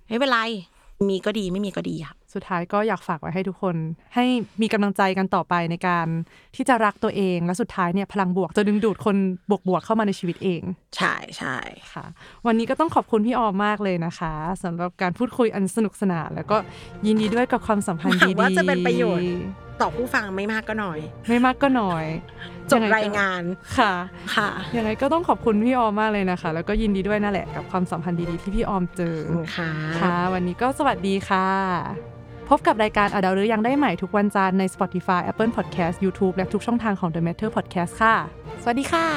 [0.07, 0.39] ไม่เป็นไร
[1.07, 3.75] มีก็ดีไม่มีก็ดีครับ สุดท้ายก็อยากฝากไว้ให้ทุกคน
[4.15, 4.25] ให้
[4.61, 6.07] มีกำลังใจกันต่อไปในการ
[6.55, 9.15] ที่จะรักตัวเอง และสุดท้ายเนี่ยพลังบวกจะดึงดูดคน
[9.67, 10.61] บวกๆเข้ามาในชีวิตเอง
[10.97, 11.57] ใช่ใช่
[11.93, 12.05] ค่ะ
[12.45, 16.57] วันนี้ก็ต้องขอบคุณพี่ออมมากเลยนะคะสำหรับการพูดคุยอันสนุกสนานแล้วก็
[17.05, 19.29] ยินดีด้วยกับความสัมพันธ์หวัดีงๆว่าจะเป็นประโยชน์
[19.81, 22.05] ต่อผู้ฟังไม่มากก็น้อย ไม่มากก็น้อย
[22.71, 23.43] จบงไก็รายงาน
[23.77, 23.93] ค่ะ
[24.35, 29.17] ค่ะยังไงก็ต้องขอบคุณพี่ออมมากเลยนะคะ แล้วก็ยินดีด้วยนั่นแหละกับความสัมพันธ์ดีๆที่พี่ออมเจอ
[29.57, 32.16] ค่ะค่ะ วันนี้ก็สวัสดีค่ะ
[32.49, 38.15] พบกับรายการอดาวหรือยังได้ใหม่ทุกวันจันทร์ใน Spotify Apple Podcast YouTube และทุกช่องทางของ The Matter Podcast ค่ะ
[38.63, 39.07] สวัสดีค่ะ